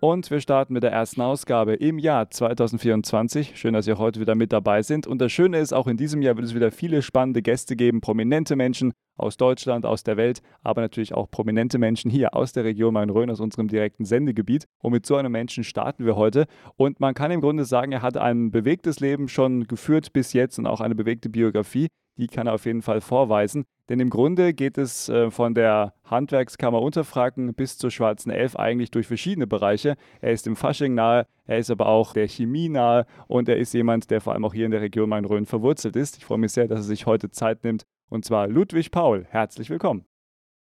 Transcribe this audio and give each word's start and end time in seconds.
Und 0.00 0.30
wir 0.30 0.40
starten 0.40 0.74
mit 0.74 0.82
der 0.82 0.92
ersten 0.92 1.22
Ausgabe 1.22 1.72
im 1.72 1.98
Jahr 1.98 2.30
2024. 2.30 3.56
Schön, 3.56 3.72
dass 3.72 3.86
ihr 3.86 3.96
heute 3.96 4.20
wieder 4.20 4.34
mit 4.34 4.52
dabei 4.52 4.82
sind. 4.82 5.06
Und 5.06 5.20
das 5.22 5.32
Schöne 5.32 5.58
ist, 5.58 5.72
auch 5.72 5.86
in 5.86 5.96
diesem 5.96 6.20
Jahr 6.20 6.36
wird 6.36 6.44
es 6.44 6.54
wieder 6.54 6.70
viele 6.70 7.00
spannende 7.00 7.40
Gäste 7.40 7.76
geben, 7.76 8.02
prominente 8.02 8.56
Menschen 8.56 8.92
aus 9.16 9.38
Deutschland, 9.38 9.86
aus 9.86 10.02
der 10.02 10.18
Welt, 10.18 10.42
aber 10.62 10.82
natürlich 10.82 11.14
auch 11.14 11.30
prominente 11.30 11.78
Menschen 11.78 12.10
hier 12.10 12.36
aus 12.36 12.52
der 12.52 12.64
Region 12.64 12.92
Main-Rhön, 12.92 13.30
aus 13.30 13.40
unserem 13.40 13.68
direkten 13.68 14.04
Sendegebiet. 14.04 14.66
Und 14.82 14.92
mit 14.92 15.06
so 15.06 15.16
einem 15.16 15.32
Menschen 15.32 15.64
starten 15.64 16.04
wir 16.04 16.14
heute. 16.14 16.44
Und 16.76 17.00
man 17.00 17.14
kann 17.14 17.30
im 17.30 17.40
Grunde 17.40 17.64
sagen, 17.64 17.92
er 17.92 18.02
hat 18.02 18.18
ein 18.18 18.50
bewegtes 18.50 19.00
Leben 19.00 19.28
schon 19.28 19.66
geführt 19.66 20.12
bis 20.12 20.34
jetzt 20.34 20.58
und 20.58 20.66
auch 20.66 20.82
eine 20.82 20.94
bewegte 20.94 21.30
Biografie. 21.30 21.88
Die 22.18 22.28
kann 22.28 22.46
er 22.46 22.54
auf 22.54 22.64
jeden 22.64 22.82
Fall 22.82 23.00
vorweisen. 23.00 23.64
Denn 23.88 24.00
im 24.00 24.10
Grunde 24.10 24.52
geht 24.52 24.78
es 24.78 25.08
äh, 25.08 25.30
von 25.30 25.54
der 25.54 25.94
Handwerkskammer 26.04 26.80
Unterfranken 26.80 27.54
bis 27.54 27.78
zur 27.78 27.90
Schwarzen 27.90 28.30
Elf 28.30 28.56
eigentlich 28.56 28.90
durch 28.90 29.06
verschiedene 29.06 29.46
Bereiche. 29.46 29.96
Er 30.20 30.32
ist 30.32 30.46
dem 30.46 30.56
Fasching 30.56 30.94
nahe, 30.94 31.26
er 31.46 31.58
ist 31.58 31.70
aber 31.70 31.86
auch 31.86 32.12
der 32.12 32.26
Chemie 32.26 32.68
nahe 32.68 33.06
und 33.28 33.48
er 33.48 33.58
ist 33.58 33.74
jemand, 33.74 34.10
der 34.10 34.20
vor 34.20 34.32
allem 34.32 34.44
auch 34.44 34.54
hier 34.54 34.64
in 34.64 34.72
der 34.72 34.80
Region 34.80 35.08
Main-Rhön 35.08 35.46
verwurzelt 35.46 35.94
ist. 35.94 36.16
Ich 36.16 36.24
freue 36.24 36.38
mich 36.38 36.52
sehr, 36.52 36.66
dass 36.66 36.80
er 36.80 36.84
sich 36.84 37.06
heute 37.06 37.30
Zeit 37.30 37.62
nimmt. 37.64 37.84
Und 38.08 38.24
zwar 38.24 38.48
Ludwig 38.48 38.90
Paul. 38.90 39.26
Herzlich 39.28 39.70
willkommen. 39.70 40.04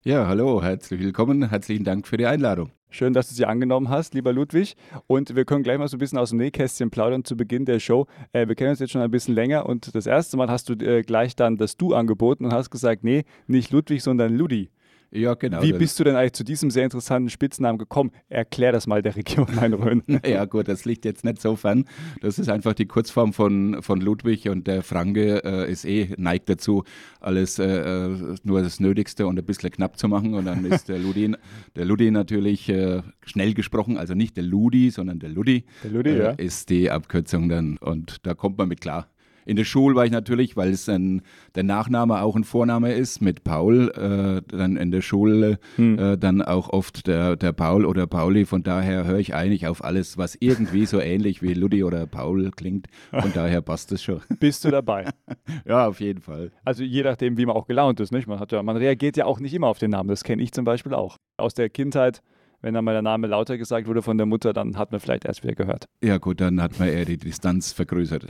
Ja, 0.03 0.27
hallo, 0.27 0.63
herzlich 0.63 1.01
willkommen. 1.01 1.49
Herzlichen 1.49 1.85
Dank 1.85 2.07
für 2.07 2.19
die 2.19 2.27
Einladung. 2.27 2.73
Schön, 2.95 3.13
dass 3.13 3.29
du 3.29 3.35
sie 3.35 3.45
angenommen 3.45 3.89
hast, 3.89 4.15
lieber 4.15 4.33
Ludwig. 4.33 4.77
Und 5.09 5.35
wir 5.35 5.45
können 5.45 5.65
gleich 5.65 5.79
mal 5.79 5.89
so 5.89 5.97
ein 5.97 5.99
bisschen 5.99 6.17
aus 6.17 6.31
dem 6.31 6.39
Nähkästchen 6.39 6.91
plaudern 6.91 7.25
zu 7.25 7.37
Beginn 7.37 7.65
der 7.65 7.81
Show. 7.81 8.07
Äh, 8.33 8.47
wir 8.47 8.55
kennen 8.55 8.71
uns 8.71 8.79
jetzt 8.79 8.93
schon 8.93 9.01
ein 9.01 9.11
bisschen 9.11 9.35
länger 9.35 9.67
und 9.67 9.93
das 9.97 10.07
erste 10.07 10.37
Mal 10.37 10.49
hast 10.49 10.69
du 10.69 10.75
äh, 10.75 11.03
gleich 11.03 11.35
dann 11.35 11.57
das 11.57 11.77
Du 11.77 11.93
angeboten 11.93 12.45
und 12.45 12.53
hast 12.53 12.71
gesagt, 12.71 13.03
nee, 13.03 13.25
nicht 13.49 13.73
Ludwig, 13.73 14.01
sondern 14.01 14.37
Ludi. 14.37 14.71
Ja, 15.15 15.35
genau. 15.35 15.63
Wie 15.63 15.73
bist 15.73 15.99
du 16.01 16.05
denn 16.05 16.17
eigentlich 16.17 16.33
zu 16.33 16.43
diesem 16.43 16.71
sehr 16.71 16.83
interessanten 16.83 17.31
Spitznamen 17.31 17.79
gekommen? 17.79 18.11
Erklär 18.29 18.73
das 18.73 18.89
mal 18.89 19.01
der 19.01 19.15
Region 19.15 19.47
Main-Rhön. 19.55 20.03
ja, 20.27 20.45
gut, 20.45 20.67
das 20.67 20.85
liegt 20.85 21.05
jetzt 21.05 21.25
nicht 21.25 21.41
so 21.41 21.55
fern. 21.55 21.85
Das 22.21 22.41
ist 22.41 22.49
einfach 22.49 22.75
die 22.75 22.87
Kurzform 22.87 23.33
von, 23.33 23.81
von 23.81 24.01
Ludwig 24.01 24.49
und 24.49 24.67
der 24.67 24.83
Franke 24.83 25.45
äh, 25.45 25.71
ist 25.71 25.85
eh 25.85 26.13
neigt 26.19 26.49
dazu, 26.49 26.83
alles 27.21 27.61
äh, 27.61 27.65
äh 27.65 28.35
nur 28.43 28.63
das 28.63 28.81
Nötigste 28.81 29.29
und 29.29 29.39
ein 29.39 29.45
bisschen 29.45 29.71
knapp 29.71 29.99
zu 29.99 30.09
machen. 30.09 30.35
Und 30.35 30.47
dann 30.47 30.65
ist 30.71 30.89
der 30.89 30.99
Ludi, 30.99 31.33
der 31.77 31.85
Ludi 31.85 32.11
natürlich 32.11 32.69
äh, 32.69 33.03
schnell 33.25 33.55
gesprochen, 33.55 33.97
also 33.97 34.15
nicht 34.15 34.37
der 34.37 34.45
Ludi, 34.45 34.91
sondern 34.91 35.21
der 35.21 35.31
Ludi. 35.31 35.65
Der 35.85 35.91
Ludi, 35.93 36.11
äh, 36.11 36.19
ja. 36.19 36.31
Ist 36.31 36.71
die 36.71 36.91
Abkürzung 36.91 37.49
dann 37.49 37.77
und 37.77 38.27
da 38.27 38.35
kommt 38.35 38.59
man 38.59 38.67
mit 38.69 38.81
klar. 38.81 39.07
In 39.47 39.57
der 39.57 39.65
Schule 39.65 39.95
war 39.95 40.05
ich 40.05 40.11
natürlich, 40.11 40.57
weil 40.57 40.71
es 40.71 40.89
ein, 40.89 41.23
der 41.55 41.65
Nachname 41.65 42.21
auch 42.23 42.37
ein 42.37 42.45
Vorname 42.45 42.93
ist, 42.93 43.21
mit 43.21 43.45
Paul, 43.45 43.91
äh, 43.91 44.57
dann 44.57 44.77
in 44.77 44.91
der 44.91 45.03
Schule 45.03 45.59
hm. 45.77 45.99
äh, 45.99 46.17
dann 46.17 46.43
auch 46.43 46.71
oft 46.71 47.07
der, 47.07 47.37
der 47.37 47.53
Paul 47.53 47.85
oder 47.85 48.07
Pauli. 48.07 48.47
Von 48.47 48.63
daher 48.63 49.05
höre 49.05 49.19
ich 49.19 49.35
eigentlich 49.35 49.67
auf 49.67 49.85
alles, 49.85 50.19
was 50.19 50.37
irgendwie 50.39 50.87
so 50.87 51.01
ähnlich 51.01 51.43
wie 51.43 51.55
Ludi 51.55 51.85
oder 51.85 52.07
Paul 52.07 52.51
klingt. 52.51 52.87
Von 53.11 53.33
daher 53.35 53.61
passt 53.63 53.93
es 53.93 54.03
schon. 54.03 54.21
Bist 54.41 54.65
du 54.65 54.71
dabei? 54.71 55.09
ja, 55.67 55.87
auf 55.87 56.01
jeden 56.01 56.21
Fall. 56.21 56.51
Also 56.65 56.83
je 56.83 57.03
nachdem, 57.03 57.37
wie 57.37 57.47
man 57.47 57.57
auch 57.57 57.67
gelaunt 57.67 58.01
ist. 58.01 58.13
Nicht? 58.13 58.27
Man, 58.27 58.41
hat 58.41 58.53
ja, 58.53 58.63
man 58.63 58.77
reagiert 58.77 59.17
ja 59.17 59.27
auch 59.27 59.41
nicht 59.41 59.55
immer 59.55 59.69
auf 59.69 59.79
den 59.79 59.91
Namen. 59.91 60.09
Das 60.09 60.25
kenne 60.25 60.43
ich 60.43 60.53
zum 60.53 60.65
Beispiel 60.65 60.95
auch. 60.95 61.17
Aus 61.37 61.55
der 61.55 61.69
Kindheit 61.69 62.23
wenn 62.65 62.73
dann 62.73 62.85
mal 62.85 62.93
der 62.93 63.03
Name 63.03 63.27
lauter 63.27 63.59
gesagt 63.59 63.87
wurde 63.87 64.01
von 64.01 64.17
der 64.17 64.27
Mutter, 64.27 64.55
dann 64.55 64.79
hat 64.79 64.91
man 64.91 64.99
vielleicht 64.99 65.27
erst 65.27 65.45
wieder 65.45 65.55
gehört. 65.55 65.87
Ja 66.03 66.17
gut, 66.17 66.41
dann 66.41 66.63
hat 66.63 66.79
man 66.79 66.89
eher 66.89 67.05
die 67.05 67.19
Distanz 67.19 67.73
vergrößert. 67.73 68.27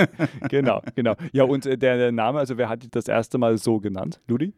genau, 0.50 0.82
genau. 0.94 1.14
Ja, 1.32 1.44
und 1.44 1.64
äh, 1.64 1.78
der, 1.78 1.96
der, 1.96 2.12
Name, 2.12 2.38
also 2.38 2.58
wer 2.58 2.68
hat 2.68 2.82
dich 2.82 2.90
das 2.90 3.08
erste 3.08 3.38
Mal 3.38 3.56
so 3.56 3.80
genannt? 3.80 4.20
Ludi? 4.28 4.52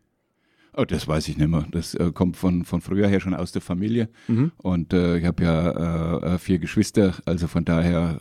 Oh, 0.76 0.84
das 0.84 1.06
weiß 1.06 1.28
ich 1.28 1.38
nicht 1.38 1.48
mehr. 1.48 1.64
Das 1.70 1.94
äh, 1.94 2.10
kommt 2.12 2.36
von, 2.36 2.64
von 2.64 2.80
früher 2.80 3.06
her 3.06 3.20
schon 3.20 3.34
aus 3.34 3.52
der 3.52 3.62
Familie. 3.62 4.08
Mhm. 4.26 4.50
Und 4.56 4.92
äh, 4.92 5.18
ich 5.18 5.24
habe 5.24 5.44
ja 5.44 6.34
äh, 6.34 6.38
vier 6.38 6.58
Geschwister, 6.58 7.14
also 7.24 7.46
von 7.46 7.64
daher, 7.64 8.18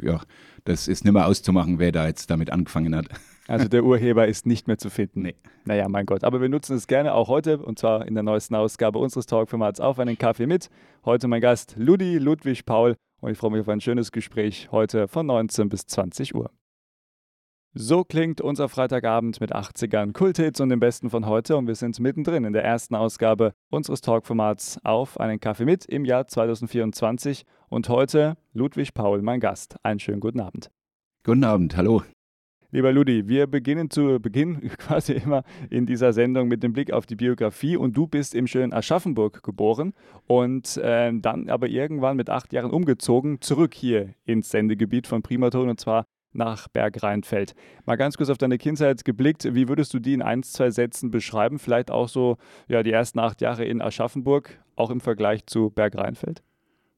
äh, 0.00 0.06
ja, 0.06 0.22
das 0.64 0.88
ist 0.88 1.04
nicht 1.04 1.12
mehr 1.12 1.26
auszumachen, 1.26 1.78
wer 1.78 1.92
da 1.92 2.06
jetzt 2.06 2.30
damit 2.30 2.50
angefangen 2.50 2.96
hat. 2.96 3.08
Also 3.48 3.66
der 3.66 3.82
Urheber 3.82 4.28
ist 4.28 4.46
nicht 4.46 4.68
mehr 4.68 4.76
zu 4.76 4.90
finden. 4.90 5.22
Nee. 5.22 5.34
Naja, 5.64 5.88
mein 5.88 6.04
Gott. 6.04 6.22
Aber 6.22 6.42
wir 6.42 6.50
nutzen 6.50 6.76
es 6.76 6.86
gerne 6.86 7.14
auch 7.14 7.28
heute 7.28 7.58
und 7.58 7.78
zwar 7.78 8.06
in 8.06 8.14
der 8.14 8.22
neuesten 8.22 8.54
Ausgabe 8.54 8.98
unseres 8.98 9.24
Talkformats 9.24 9.80
auf 9.80 9.98
einen 9.98 10.18
Kaffee 10.18 10.46
mit. 10.46 10.68
Heute 11.06 11.28
mein 11.28 11.40
Gast 11.40 11.74
Ludi 11.78 12.18
Ludwig 12.18 12.66
Paul 12.66 12.94
und 13.20 13.30
ich 13.30 13.38
freue 13.38 13.52
mich 13.52 13.62
auf 13.62 13.68
ein 13.70 13.80
schönes 13.80 14.12
Gespräch 14.12 14.68
heute 14.70 15.08
von 15.08 15.26
19 15.26 15.70
bis 15.70 15.86
20 15.86 16.34
Uhr. 16.34 16.50
So 17.72 18.04
klingt 18.04 18.42
unser 18.42 18.68
Freitagabend 18.68 19.40
mit 19.40 19.54
80ern, 19.54 20.12
Kulthits 20.12 20.60
und 20.60 20.68
dem 20.68 20.80
Besten 20.80 21.08
von 21.08 21.24
heute 21.24 21.56
und 21.56 21.66
wir 21.66 21.74
sind 21.74 21.98
mittendrin 22.00 22.44
in 22.44 22.52
der 22.52 22.64
ersten 22.64 22.94
Ausgabe 22.94 23.52
unseres 23.70 24.02
Talkformats 24.02 24.78
auf 24.84 25.18
einen 25.18 25.40
Kaffee 25.40 25.64
mit 25.64 25.86
im 25.86 26.04
Jahr 26.04 26.26
2024 26.26 27.44
und 27.68 27.88
heute 27.88 28.36
Ludwig 28.52 28.92
Paul, 28.92 29.22
mein 29.22 29.40
Gast. 29.40 29.76
Einen 29.82 30.00
schönen 30.00 30.20
guten 30.20 30.40
Abend. 30.40 30.70
Guten 31.24 31.44
Abend, 31.44 31.76
hallo. 31.76 32.02
Lieber 32.70 32.92
Ludi, 32.92 33.26
wir 33.26 33.46
beginnen 33.46 33.88
zu 33.88 34.20
Beginn 34.20 34.60
quasi 34.78 35.14
immer 35.14 35.42
in 35.70 35.86
dieser 35.86 36.12
Sendung 36.12 36.48
mit 36.48 36.62
dem 36.62 36.74
Blick 36.74 36.92
auf 36.92 37.06
die 37.06 37.16
Biografie 37.16 37.78
und 37.78 37.96
du 37.96 38.06
bist 38.06 38.34
im 38.34 38.46
schönen 38.46 38.74
Aschaffenburg 38.74 39.42
geboren 39.42 39.94
und 40.26 40.76
äh, 40.76 41.10
dann 41.14 41.48
aber 41.48 41.68
irgendwann 41.68 42.18
mit 42.18 42.28
acht 42.28 42.52
Jahren 42.52 42.70
umgezogen, 42.70 43.40
zurück 43.40 43.72
hier 43.72 44.12
ins 44.26 44.50
Sendegebiet 44.50 45.06
von 45.06 45.22
Primaton 45.22 45.70
und 45.70 45.80
zwar 45.80 46.04
nach 46.34 46.68
Bergrheinfeld. 46.68 47.54
Mal 47.86 47.96
ganz 47.96 48.18
kurz 48.18 48.28
auf 48.28 48.36
deine 48.36 48.58
Kindheit 48.58 49.02
geblickt, 49.02 49.54
wie 49.54 49.66
würdest 49.66 49.94
du 49.94 49.98
die 49.98 50.12
in 50.12 50.20
ein, 50.20 50.42
zwei 50.42 50.70
Sätzen 50.70 51.10
beschreiben? 51.10 51.58
Vielleicht 51.58 51.90
auch 51.90 52.10
so 52.10 52.36
ja, 52.68 52.82
die 52.82 52.92
ersten 52.92 53.18
acht 53.18 53.40
Jahre 53.40 53.64
in 53.64 53.80
Aschaffenburg, 53.80 54.62
auch 54.76 54.90
im 54.90 55.00
Vergleich 55.00 55.46
zu 55.46 55.70
Bergrheinfeld? 55.70 56.42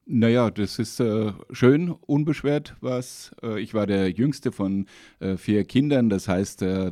Naja, 0.06 0.50
das 0.50 0.78
ist 0.78 0.98
äh, 1.00 1.32
schön, 1.52 1.90
unbeschwert 1.90 2.76
was. 2.80 3.32
Äh, 3.42 3.60
ich 3.60 3.74
war 3.74 3.86
der 3.86 4.10
jüngste 4.10 4.50
von 4.50 4.86
äh, 5.20 5.36
vier 5.36 5.64
Kindern, 5.64 6.08
das 6.08 6.26
heißt, 6.26 6.62
äh, 6.62 6.90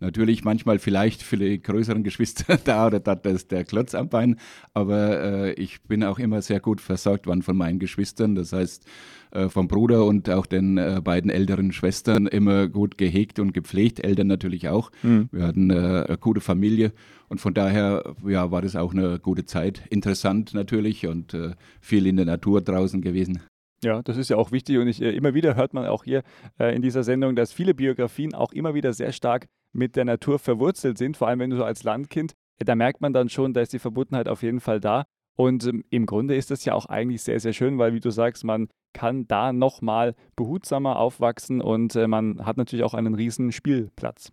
natürlich 0.00 0.44
manchmal 0.44 0.78
vielleicht 0.78 1.22
für 1.22 1.36
die 1.36 1.60
größeren 1.60 2.02
Geschwister 2.02 2.56
da 2.64 2.86
oder 2.86 3.00
da 3.00 3.12
ist 3.30 3.50
der 3.50 3.64
Klotz 3.64 3.94
am 3.94 4.08
Bein, 4.08 4.36
aber 4.74 5.20
äh, 5.20 5.52
ich 5.54 5.82
bin 5.82 6.04
auch 6.04 6.18
immer 6.18 6.42
sehr 6.42 6.60
gut 6.60 6.80
versorgt 6.80 7.26
worden 7.26 7.42
von 7.42 7.56
meinen 7.56 7.78
Geschwistern, 7.78 8.34
das 8.34 8.52
heißt, 8.52 8.86
äh, 9.30 9.48
vom 9.48 9.68
Bruder 9.68 10.04
und 10.06 10.30
auch 10.30 10.46
den 10.46 10.78
äh, 10.78 11.00
beiden 11.02 11.30
älteren 11.30 11.72
Schwestern 11.72 12.26
immer 12.26 12.68
gut 12.68 12.96
gehegt 12.96 13.38
und 13.38 13.52
gepflegt, 13.52 14.00
Eltern 14.00 14.26
natürlich 14.26 14.68
auch. 14.68 14.90
Mhm. 15.02 15.28
Wir 15.32 15.46
hatten 15.46 15.70
äh, 15.70 15.74
eine 15.74 16.18
gute 16.18 16.40
Familie 16.40 16.92
und 17.28 17.40
von 17.40 17.52
daher 17.52 18.14
ja, 18.26 18.50
war 18.50 18.62
das 18.62 18.76
auch 18.76 18.92
eine 18.92 19.18
gute 19.18 19.44
Zeit. 19.44 19.82
Interessant 19.90 20.54
natürlich 20.54 21.06
und 21.06 21.34
äh, 21.34 21.52
viel 21.80 22.06
in 22.06 22.16
der 22.16 22.26
Natur 22.26 22.62
draußen 22.62 23.02
gewesen. 23.02 23.40
Ja, 23.82 24.02
das 24.02 24.16
ist 24.16 24.28
ja 24.28 24.36
auch 24.36 24.50
wichtig 24.50 24.78
und 24.78 24.88
ich, 24.88 25.00
äh, 25.00 25.10
immer 25.10 25.34
wieder 25.34 25.54
hört 25.54 25.72
man 25.72 25.86
auch 25.86 26.04
hier 26.04 26.22
äh, 26.58 26.74
in 26.74 26.82
dieser 26.82 27.04
Sendung, 27.04 27.36
dass 27.36 27.52
viele 27.52 27.74
Biografien 27.74 28.34
auch 28.34 28.52
immer 28.52 28.74
wieder 28.74 28.92
sehr 28.92 29.12
stark 29.12 29.46
mit 29.72 29.94
der 29.94 30.04
Natur 30.04 30.38
verwurzelt 30.38 30.98
sind, 30.98 31.16
vor 31.16 31.28
allem 31.28 31.38
wenn 31.38 31.50
du 31.50 31.56
so 31.56 31.64
als 31.64 31.84
Landkind, 31.84 32.34
da 32.58 32.74
merkt 32.74 33.00
man 33.00 33.12
dann 33.12 33.28
schon, 33.28 33.54
da 33.54 33.60
ist 33.60 33.72
die 33.72 33.78
Verbundenheit 33.78 34.28
auf 34.28 34.42
jeden 34.42 34.60
Fall 34.60 34.80
da. 34.80 35.04
Und 35.36 35.64
ähm, 35.66 35.84
im 35.90 36.06
Grunde 36.06 36.34
ist 36.34 36.50
das 36.50 36.64
ja 36.64 36.74
auch 36.74 36.86
eigentlich 36.86 37.22
sehr, 37.22 37.38
sehr 37.38 37.52
schön, 37.52 37.78
weil, 37.78 37.94
wie 37.94 38.00
du 38.00 38.10
sagst, 38.10 38.42
man 38.42 38.68
kann 38.92 39.28
da 39.28 39.52
nochmal 39.52 40.16
behutsamer 40.34 40.98
aufwachsen 40.98 41.60
und 41.60 41.94
äh, 41.94 42.08
man 42.08 42.44
hat 42.44 42.56
natürlich 42.56 42.84
auch 42.84 42.94
einen 42.94 43.14
riesen 43.14 43.52
Spielplatz. 43.52 44.32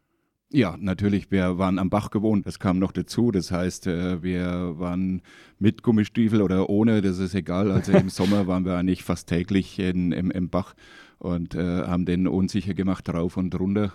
Ja, 0.51 0.77
natürlich. 0.79 1.31
Wir 1.31 1.57
waren 1.57 1.79
am 1.79 1.89
Bach 1.89 2.11
gewohnt. 2.11 2.45
Das 2.45 2.59
kam 2.59 2.77
noch 2.77 2.91
dazu. 2.91 3.31
Das 3.31 3.51
heißt, 3.51 3.87
äh, 3.87 4.21
wir 4.21 4.77
waren 4.77 5.21
mit 5.59 5.81
Gummistiefel 5.81 6.41
oder 6.41 6.69
ohne, 6.69 7.01
das 7.01 7.19
ist 7.19 7.33
egal. 7.33 7.71
Also 7.71 7.91
im 7.93 8.09
Sommer 8.09 8.47
waren 8.47 8.63
wir 8.63 8.75
eigentlich 8.75 9.03
fast 9.03 9.27
täglich 9.27 9.79
in, 9.79 10.11
im, 10.11 10.31
im 10.31 10.49
Bach 10.49 10.75
und 11.17 11.55
äh, 11.55 11.83
haben 11.83 12.05
den 12.05 12.27
unsicher 12.27 12.73
gemacht, 12.73 13.09
rauf 13.09 13.37
und 13.37 13.59
runter. 13.59 13.93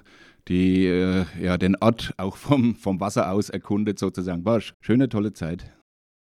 Die, 0.48 0.86
äh, 0.86 1.24
ja, 1.40 1.56
den 1.56 1.76
Ort 1.76 2.14
auch 2.16 2.36
vom, 2.36 2.74
vom 2.74 2.98
Wasser 3.00 3.30
aus 3.30 3.50
erkundet 3.50 3.98
sozusagen. 3.98 4.44
War 4.44 4.60
schöne, 4.80 5.08
tolle 5.08 5.32
Zeit. 5.32 5.72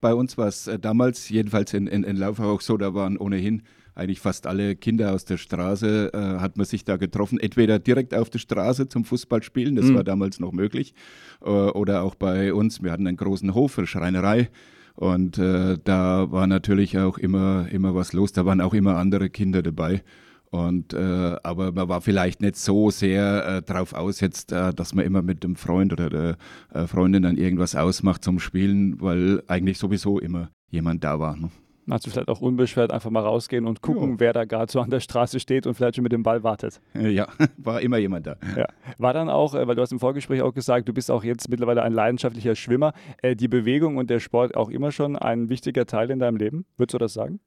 Bei 0.01 0.15
uns 0.15 0.37
war 0.37 0.49
es 0.49 0.67
äh, 0.67 0.79
damals, 0.79 1.29
jedenfalls 1.29 1.73
in, 1.75 1.87
in, 1.87 2.03
in 2.03 2.17
Laufach 2.17 2.47
auch 2.47 2.61
so, 2.63 2.77
da 2.77 2.95
waren 2.95 3.17
ohnehin 3.17 3.63
eigentlich 3.95 4.21
fast 4.21 4.47
alle 4.47 4.77
Kinder 4.77 5.13
aus 5.13 5.25
der 5.25 5.37
Straße, 5.37 6.11
äh, 6.13 6.19
hat 6.41 6.57
man 6.57 6.67
sich 6.67 6.85
da 6.85 6.97
getroffen. 6.97 7.39
Entweder 7.39 7.79
direkt 7.79 8.15
auf 8.15 8.31
der 8.31 8.39
Straße 8.39 8.89
zum 8.89 9.05
Fußballspielen, 9.05 9.77
das 9.77 9.87
mhm. 9.87 9.97
war 9.97 10.05
damals 10.05 10.41
noch 10.41 10.53
möglich, 10.53 10.95
äh, 11.43 11.49
oder 11.49 12.03
auch 12.03 12.15
bei 12.15 12.53
uns. 12.55 12.83
Wir 12.83 12.93
hatten 12.93 13.07
einen 13.07 13.17
großen 13.17 13.55
Hof 13.55 13.73
für 13.73 13.87
Schreinerei. 13.87 14.51
Und 14.95 15.39
äh, 15.39 15.79
da 15.83 16.31
war 16.31 16.47
natürlich 16.47 16.99
auch 16.99 17.17
immer, 17.17 17.69
immer 17.71 17.95
was 17.95 18.13
los. 18.13 18.33
Da 18.33 18.45
waren 18.45 18.61
auch 18.61 18.75
immer 18.75 18.97
andere 18.97 19.31
Kinder 19.31 19.63
dabei. 19.63 20.03
Und 20.51 20.95
äh, 20.95 21.37
aber 21.45 21.71
man 21.73 21.89
war 21.89 22.01
vielleicht 22.01 22.41
nicht 22.41 22.57
so 22.57 22.91
sehr 22.91 23.47
äh, 23.47 23.63
drauf 23.63 23.93
aus 23.93 24.21
jetzt, 24.21 24.51
äh, 24.51 24.75
dass 24.75 24.95
man 24.95 25.05
immer 25.05 25.23
mit 25.23 25.45
dem 25.45 25.55
Freund 25.55 25.93
oder 25.93 26.11
der 26.11 26.37
äh, 26.75 26.87
Freundin 26.89 27.23
dann 27.23 27.37
irgendwas 27.37 27.77
ausmacht 27.77 28.25
zum 28.25 28.41
Spielen, 28.41 29.01
weil 29.01 29.45
eigentlich 29.47 29.79
sowieso 29.79 30.19
immer 30.19 30.51
jemand 30.69 31.05
da 31.05 31.21
war. 31.21 31.37
Ne? 31.37 31.51
Also 31.89 32.11
vielleicht 32.11 32.29
auch 32.29 32.41
unbeschwert 32.41 32.93
einfach 32.93 33.11
mal 33.11 33.21
rausgehen 33.21 33.67
und 33.67 33.81
gucken, 33.81 34.13
ja. 34.13 34.21
wer 34.21 34.33
da 34.33 34.45
gerade 34.45 34.71
so 34.71 34.81
an 34.81 34.91
der 34.91 35.01
Straße 35.01 35.41
steht 35.41 35.67
und 35.67 35.75
vielleicht 35.75 35.97
schon 35.97 36.03
mit 36.03 36.13
dem 36.13 36.23
Ball 36.23 36.43
wartet. 36.43 36.81
Ja, 36.95 37.29
war 37.57 37.81
immer 37.81 37.99
jemand 37.99 38.27
da. 38.27 38.37
Ja. 38.57 38.67
War 38.99 39.13
dann 39.13 39.29
auch, 39.29 39.55
äh, 39.55 39.67
weil 39.67 39.75
du 39.75 39.83
hast 39.83 39.93
im 39.93 40.01
Vorgespräch 40.01 40.43
auch 40.43 40.55
gesagt, 40.55 40.89
du 40.89 40.93
bist 40.93 41.11
auch 41.11 41.25
jetzt 41.25 41.49
mittlerweile 41.49 41.83
ein 41.83 41.93
leidenschaftlicher 41.93 42.55
Schwimmer, 42.55 42.93
äh, 43.23 43.35
die 43.35 43.49
Bewegung 43.49 43.97
und 43.97 44.11
der 44.11 44.21
Sport 44.21 44.57
auch 44.57 44.71
immer 44.71 44.93
schon 44.93 45.17
ein 45.17 45.49
wichtiger 45.49 45.87
Teil 45.87 46.11
in 46.11 46.19
deinem 46.19 46.37
Leben? 46.37 46.65
Würdest 46.77 46.95
du 46.95 46.99
das 46.99 47.13
sagen? 47.13 47.41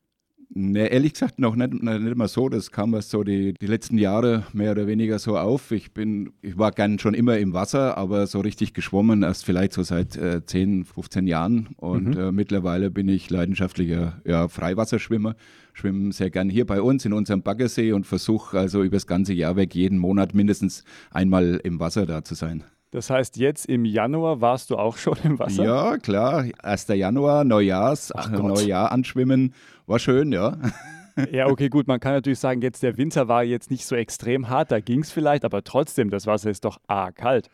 Ne, 0.49 0.87
ehrlich 0.87 1.13
gesagt 1.13 1.39
noch 1.39 1.55
nicht, 1.55 1.73
nicht 1.81 2.15
mal 2.15 2.27
so. 2.27 2.49
Das 2.49 2.71
kam 2.71 2.93
erst 2.93 3.09
so 3.09 3.23
die, 3.23 3.53
die 3.53 3.65
letzten 3.65 3.97
Jahre 3.97 4.45
mehr 4.53 4.71
oder 4.71 4.87
weniger 4.87 5.17
so 5.17 5.37
auf. 5.37 5.71
Ich 5.71 5.93
bin, 5.93 6.31
ich 6.41 6.57
war 6.57 6.71
gern 6.71 6.99
schon 6.99 7.13
immer 7.13 7.37
im 7.37 7.53
Wasser, 7.53 7.97
aber 7.97 8.27
so 8.27 8.39
richtig 8.39 8.73
geschwommen 8.73 9.23
erst 9.23 9.45
vielleicht 9.45 9.73
so 9.73 9.83
seit 9.83 10.15
äh, 10.15 10.45
10, 10.45 10.85
15 10.85 11.27
Jahren. 11.27 11.69
Und 11.77 12.15
mhm. 12.15 12.19
äh, 12.19 12.31
mittlerweile 12.31 12.91
bin 12.91 13.07
ich 13.07 13.29
leidenschaftlicher 13.29 14.21
ja, 14.25 14.47
Freiwasserschwimmer. 14.47 15.35
Schwimme 15.73 16.11
sehr 16.11 16.29
gern 16.29 16.49
hier 16.49 16.67
bei 16.67 16.81
uns 16.81 17.03
in 17.05 17.13
unserem 17.13 17.41
Baggersee 17.41 17.91
und 17.91 18.05
versuche 18.05 18.59
also 18.59 18.83
über 18.83 18.97
das 18.97 19.07
ganze 19.07 19.33
Jahr 19.33 19.55
weg 19.55 19.73
jeden 19.73 19.97
Monat 19.97 20.35
mindestens 20.35 20.83
einmal 21.09 21.59
im 21.63 21.79
Wasser 21.79 22.05
da 22.05 22.23
zu 22.23 22.35
sein. 22.35 22.63
Das 22.93 23.09
heißt, 23.09 23.37
jetzt 23.37 23.65
im 23.65 23.85
Januar 23.85 24.39
warst 24.39 24.69
du 24.69 24.77
auch 24.77 24.97
schon 24.99 25.17
im 25.23 25.39
Wasser? 25.39 25.65
Ja, 25.65 25.97
klar. 25.97 26.45
1. 26.61 26.87
Januar, 26.89 27.43
Neujahrs, 27.43 28.13
Neujahr 28.29 28.91
anschwimmen. 28.91 29.53
War 29.87 29.97
schön, 29.97 30.31
ja. 30.31 30.57
Ja, 31.31 31.47
okay, 31.47 31.69
gut. 31.69 31.87
Man 31.87 31.99
kann 31.99 32.13
natürlich 32.13 32.39
sagen, 32.39 32.61
jetzt 32.61 32.83
der 32.83 32.97
Winter 32.97 33.27
war 33.27 33.43
jetzt 33.43 33.71
nicht 33.71 33.85
so 33.85 33.95
extrem 33.95 34.49
hart, 34.49 34.71
da 34.71 34.79
ging 34.79 35.01
es 35.01 35.11
vielleicht, 35.11 35.43
aber 35.43 35.63
trotzdem, 35.63 36.09
das 36.09 36.25
Wasser 36.27 36.49
ist 36.49 36.65
doch 36.65 36.79
arg 36.87 37.15
kalt. 37.17 37.49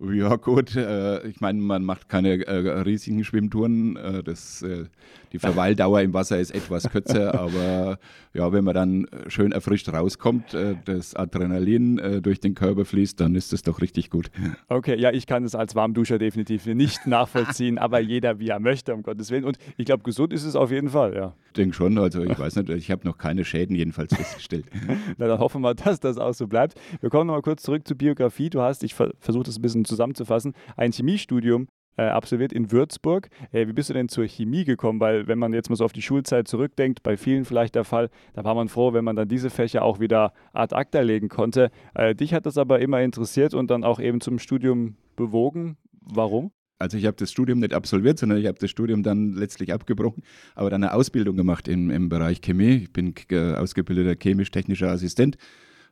Ja, 0.00 0.36
gut. 0.36 0.76
Äh, 0.76 1.26
ich 1.26 1.40
meine, 1.40 1.60
man 1.60 1.84
macht 1.84 2.08
keine 2.08 2.46
äh, 2.46 2.80
riesigen 2.80 3.24
Schwimmtouren. 3.24 3.96
Äh, 3.96 4.22
das, 4.22 4.62
äh, 4.62 4.86
die 5.32 5.38
Verweildauer 5.38 6.00
im 6.02 6.12
Wasser 6.12 6.38
ist 6.38 6.54
etwas 6.54 6.90
kürzer, 6.90 7.34
aber 7.38 7.98
ja, 8.34 8.52
wenn 8.52 8.64
man 8.64 8.74
dann 8.74 9.06
schön 9.28 9.52
erfrischt 9.52 9.88
rauskommt, 9.88 10.54
äh, 10.54 10.76
das 10.84 11.14
Adrenalin 11.14 11.98
äh, 11.98 12.22
durch 12.22 12.40
den 12.40 12.54
Körper 12.54 12.84
fließt, 12.84 13.20
dann 13.20 13.34
ist 13.34 13.52
das 13.52 13.62
doch 13.62 13.80
richtig 13.80 14.10
gut. 14.10 14.30
Okay, 14.68 14.98
ja, 14.98 15.10
ich 15.10 15.26
kann 15.26 15.44
es 15.44 15.54
als 15.54 15.74
Warmduscher 15.74 16.18
definitiv 16.18 16.66
nicht 16.66 17.06
nachvollziehen, 17.06 17.78
aber 17.78 18.00
jeder 18.00 18.38
wie 18.38 18.48
er 18.48 18.60
möchte, 18.60 18.94
um 18.94 19.02
Gottes 19.02 19.30
Willen. 19.30 19.44
Und 19.44 19.58
ich 19.76 19.86
glaube, 19.86 20.02
gesund 20.02 20.32
ist 20.32 20.44
es 20.44 20.56
auf 20.56 20.70
jeden 20.70 20.90
Fall, 20.90 21.14
ja. 21.14 21.34
Ich 21.46 21.52
denke 21.54 21.74
schon. 21.74 21.98
Also, 21.98 22.24
ich 22.24 22.38
weiß 22.38 22.56
nicht, 22.56 22.70
ich 22.70 22.90
habe 22.90 23.06
noch 23.06 23.18
keine 23.18 23.44
Schäden 23.44 23.76
jedenfalls 23.76 24.14
festgestellt. 24.14 24.66
Na, 25.18 25.26
dann 25.26 25.38
hoffen 25.38 25.62
wir, 25.62 25.74
dass 25.74 26.00
das 26.00 26.18
auch 26.18 26.32
so 26.34 26.46
bleibt. 26.46 26.74
Wir 27.00 27.10
kommen 27.10 27.26
nochmal 27.26 27.42
kurz 27.42 27.62
zurück 27.62 27.86
zur 27.86 27.96
Biografie. 27.96 28.50
Du 28.50 28.60
hast, 28.60 28.82
ich 28.82 28.94
versuche 28.94 29.44
das 29.44 29.58
ein 29.58 29.62
bisschen 29.62 29.84
zusammenzufassen, 29.84 30.54
ein 30.76 30.92
Chemiestudium 30.92 31.68
äh, 31.96 32.02
absolviert 32.02 32.52
in 32.52 32.70
Würzburg. 32.70 33.28
Äh, 33.52 33.66
wie 33.68 33.72
bist 33.72 33.90
du 33.90 33.94
denn 33.94 34.08
zur 34.08 34.26
Chemie 34.26 34.64
gekommen? 34.64 35.00
Weil 35.00 35.26
wenn 35.26 35.38
man 35.38 35.52
jetzt 35.52 35.68
mal 35.68 35.76
so 35.76 35.84
auf 35.84 35.92
die 35.92 36.02
Schulzeit 36.02 36.48
zurückdenkt, 36.48 37.02
bei 37.02 37.16
vielen 37.16 37.44
vielleicht 37.44 37.74
der 37.74 37.84
Fall, 37.84 38.10
da 38.34 38.44
war 38.44 38.54
man 38.54 38.68
froh, 38.68 38.92
wenn 38.92 39.04
man 39.04 39.16
dann 39.16 39.28
diese 39.28 39.50
Fächer 39.50 39.82
auch 39.82 40.00
wieder 40.00 40.32
ad 40.52 40.74
acta 40.74 41.00
legen 41.00 41.28
konnte. 41.28 41.70
Äh, 41.94 42.14
dich 42.14 42.34
hat 42.34 42.46
das 42.46 42.58
aber 42.58 42.80
immer 42.80 43.00
interessiert 43.00 43.54
und 43.54 43.70
dann 43.70 43.84
auch 43.84 44.00
eben 44.00 44.20
zum 44.20 44.38
Studium 44.38 44.96
bewogen. 45.16 45.76
Warum? 46.00 46.52
Also 46.78 46.98
ich 46.98 47.06
habe 47.06 47.16
das 47.16 47.30
Studium 47.30 47.60
nicht 47.60 47.74
absolviert, 47.74 48.18
sondern 48.18 48.38
ich 48.38 48.46
habe 48.46 48.58
das 48.58 48.68
Studium 48.68 49.04
dann 49.04 49.34
letztlich 49.34 49.72
abgebrochen, 49.72 50.24
aber 50.56 50.68
dann 50.68 50.82
eine 50.82 50.92
Ausbildung 50.92 51.36
gemacht 51.36 51.68
im, 51.68 51.90
im 51.90 52.08
Bereich 52.08 52.40
Chemie. 52.40 52.82
Ich 52.82 52.92
bin 52.92 53.14
äh, 53.30 53.54
ausgebildeter 53.54 54.16
chemisch-technischer 54.16 54.90
Assistent 54.90 55.36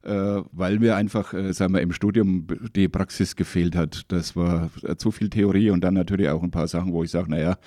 weil 0.03 0.79
mir 0.79 0.97
einfach, 0.97 1.35
äh, 1.35 1.53
sagen 1.53 1.75
wir, 1.75 1.83
im 1.83 1.93
Studium 1.93 2.47
die 2.75 2.89
Praxis 2.89 3.37
gefehlt 3.37 3.77
hat. 3.77 4.05
Das 4.09 4.35
war 4.35 4.71
äh, 4.83 4.97
zu 4.97 5.11
viel 5.11 5.29
Theorie 5.29 5.71
und 5.71 5.83
dann 5.83 5.95
natürlich 5.95 6.29
auch 6.31 6.43
ein 6.43 6.51
paar 6.51 6.69
Sachen, 6.69 6.93
wo 6.93 7.05
ich 7.05 7.11
sage, 7.11 7.31
naja, 7.31 7.59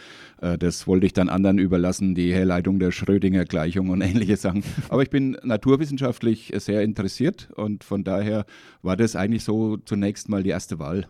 äh, 0.41 0.57
das 0.57 0.87
wollte 0.87 1.05
ich 1.05 1.13
dann 1.13 1.29
anderen 1.29 1.59
überlassen, 1.59 2.15
die 2.15 2.33
Herleitung 2.33 2.79
der 2.79 2.91
Schrödinger-Gleichung 2.91 3.89
und 3.89 4.01
ähnliche 4.01 4.37
Sachen. 4.37 4.63
Aber 4.89 5.03
ich 5.03 5.09
bin 5.09 5.37
naturwissenschaftlich 5.43 6.53
sehr 6.57 6.81
interessiert 6.81 7.49
und 7.55 7.83
von 7.83 8.03
daher 8.03 8.45
war 8.81 8.97
das 8.97 9.15
eigentlich 9.15 9.43
so 9.43 9.77
zunächst 9.77 10.29
mal 10.29 10.43
die 10.43 10.49
erste 10.49 10.79
Wahl. 10.79 11.07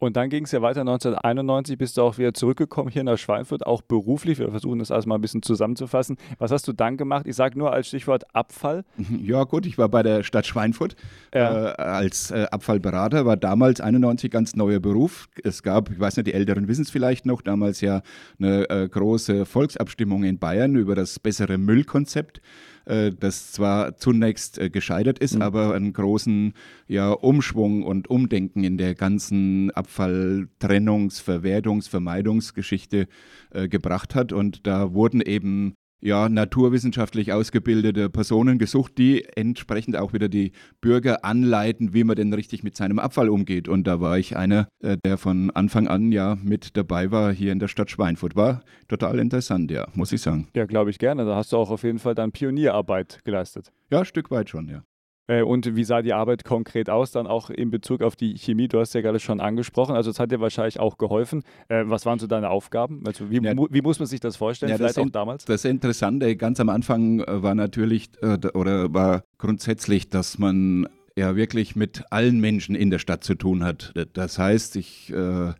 Und 0.00 0.16
dann 0.16 0.30
ging 0.30 0.44
es 0.44 0.52
ja 0.52 0.62
weiter. 0.62 0.80
1991 0.80 1.76
bist 1.76 1.96
du 1.96 2.02
auch 2.02 2.18
wieder 2.18 2.32
zurückgekommen 2.32 2.88
hier 2.90 3.02
nach 3.02 3.18
Schweinfurt, 3.18 3.66
auch 3.66 3.82
beruflich. 3.82 4.38
Wir 4.38 4.50
versuchen 4.50 4.78
das 4.78 4.90
erstmal 4.90 5.18
ein 5.18 5.20
bisschen 5.20 5.42
zusammenzufassen. 5.42 6.16
Was 6.38 6.52
hast 6.52 6.68
du 6.68 6.72
dann 6.72 6.96
gemacht? 6.96 7.26
Ich 7.26 7.34
sage 7.34 7.58
nur 7.58 7.72
als 7.72 7.88
Stichwort 7.88 8.24
Abfall. 8.34 8.84
Ja, 9.20 9.44
gut, 9.44 9.66
ich 9.66 9.76
war 9.78 9.88
bei 9.88 10.02
der 10.02 10.22
Stadt 10.22 10.46
Schweinfurt 10.46 10.94
ja. 11.34 11.70
äh, 11.70 11.72
als 11.76 12.30
äh, 12.30 12.46
Abfallberater, 12.50 13.26
war 13.26 13.36
damals 13.36 13.80
91 13.80 14.30
ganz 14.30 14.54
neuer 14.54 14.80
Beruf. 14.80 15.28
Es 15.42 15.62
gab, 15.62 15.90
ich 15.90 15.98
weiß 15.98 16.16
nicht, 16.16 16.28
die 16.28 16.34
Älteren 16.34 16.68
wissen 16.68 16.82
es 16.82 16.90
vielleicht 16.90 17.26
noch, 17.26 17.42
damals 17.42 17.80
ja 17.80 18.02
eine 18.38 18.70
äh, 18.70 18.88
große 18.88 19.44
Volksabstimmung 19.44 20.24
in 20.24 20.38
Bayern 20.38 20.76
über 20.76 20.94
das 20.94 21.18
bessere 21.18 21.58
Müllkonzept. 21.58 22.40
Äh, 22.88 23.12
das 23.12 23.52
zwar 23.52 23.98
zunächst 23.98 24.58
äh, 24.58 24.70
gescheitert 24.70 25.18
ist, 25.18 25.34
mhm. 25.34 25.42
aber 25.42 25.74
einen 25.74 25.92
großen 25.92 26.54
ja, 26.86 27.10
Umschwung 27.10 27.82
und 27.82 28.08
Umdenken 28.08 28.64
in 28.64 28.78
der 28.78 28.94
ganzen 28.94 29.70
Abfalltrennungs-, 29.72 31.22
Verwertungs-, 31.22 31.88
Vermeidungsgeschichte 31.88 33.06
äh, 33.50 33.68
gebracht 33.68 34.14
hat. 34.14 34.32
Und 34.32 34.66
da 34.66 34.94
wurden 34.94 35.20
eben 35.20 35.74
ja, 36.00 36.28
naturwissenschaftlich 36.28 37.32
ausgebildete 37.32 38.08
Personen 38.10 38.58
gesucht, 38.58 38.98
die 38.98 39.24
entsprechend 39.36 39.96
auch 39.96 40.12
wieder 40.12 40.28
die 40.28 40.52
Bürger 40.80 41.24
anleiten, 41.24 41.94
wie 41.94 42.04
man 42.04 42.16
denn 42.16 42.32
richtig 42.32 42.62
mit 42.62 42.76
seinem 42.76 42.98
Abfall 42.98 43.28
umgeht. 43.28 43.68
Und 43.68 43.86
da 43.86 44.00
war 44.00 44.18
ich 44.18 44.36
einer, 44.36 44.68
äh, 44.80 44.96
der 45.04 45.18
von 45.18 45.50
Anfang 45.50 45.88
an 45.88 46.12
ja 46.12 46.36
mit 46.42 46.76
dabei 46.76 47.10
war 47.10 47.32
hier 47.32 47.52
in 47.52 47.58
der 47.58 47.68
Stadt 47.68 47.90
Schweinfurt. 47.90 48.36
War 48.36 48.62
total 48.88 49.18
interessant, 49.18 49.70
ja, 49.70 49.86
muss 49.94 50.12
ich 50.12 50.20
sagen. 50.20 50.48
Ja, 50.54 50.66
glaube 50.66 50.90
ich 50.90 50.98
gerne. 50.98 51.24
Da 51.24 51.36
hast 51.36 51.52
du 51.52 51.56
auch 51.56 51.70
auf 51.70 51.82
jeden 51.82 51.98
Fall 51.98 52.14
dann 52.14 52.32
Pionierarbeit 52.32 53.20
geleistet. 53.24 53.72
Ja, 53.90 54.00
ein 54.00 54.04
Stück 54.04 54.30
weit 54.30 54.50
schon, 54.50 54.68
ja. 54.68 54.82
Äh, 55.28 55.42
und 55.42 55.76
wie 55.76 55.84
sah 55.84 56.02
die 56.02 56.12
Arbeit 56.12 56.44
konkret 56.44 56.90
aus, 56.90 57.12
dann 57.12 57.26
auch 57.26 57.50
in 57.50 57.70
Bezug 57.70 58.02
auf 58.02 58.16
die 58.16 58.36
Chemie? 58.36 58.66
Du 58.66 58.80
hast 58.80 58.94
ja 58.94 59.00
gerade 59.02 59.20
schon 59.20 59.40
angesprochen, 59.40 59.94
also 59.94 60.10
es 60.10 60.18
hat 60.18 60.32
dir 60.32 60.40
wahrscheinlich 60.40 60.80
auch 60.80 60.98
geholfen. 60.98 61.44
Äh, 61.68 61.84
was 61.86 62.06
waren 62.06 62.18
so 62.18 62.26
deine 62.26 62.50
Aufgaben? 62.50 63.02
Also 63.06 63.30
wie, 63.30 63.40
ja, 63.42 63.54
wie 63.70 63.82
muss 63.82 63.98
man 63.98 64.06
sich 64.06 64.20
das 64.20 64.36
vorstellen, 64.36 64.70
ja, 64.70 64.76
vielleicht 64.76 64.96
das 64.96 65.04
auch 65.04 65.10
damals? 65.10 65.44
Das 65.44 65.64
Interessante 65.64 66.34
ganz 66.36 66.58
am 66.60 66.70
Anfang 66.70 67.20
äh, 67.20 67.42
war 67.42 67.54
natürlich 67.54 68.10
oder 68.22 68.92
war 68.92 69.22
grundsätzlich, 69.36 70.08
dass 70.08 70.38
man 70.38 70.88
ja 71.18 71.36
wirklich 71.36 71.76
mit 71.76 72.04
allen 72.10 72.40
Menschen 72.40 72.74
in 72.74 72.90
der 72.90 72.98
Stadt 72.98 73.24
zu 73.24 73.34
tun 73.34 73.64
hat. 73.64 73.92
Das 74.14 74.38
heißt, 74.38 74.76
ich 74.76 75.12
äh, 75.12 75.52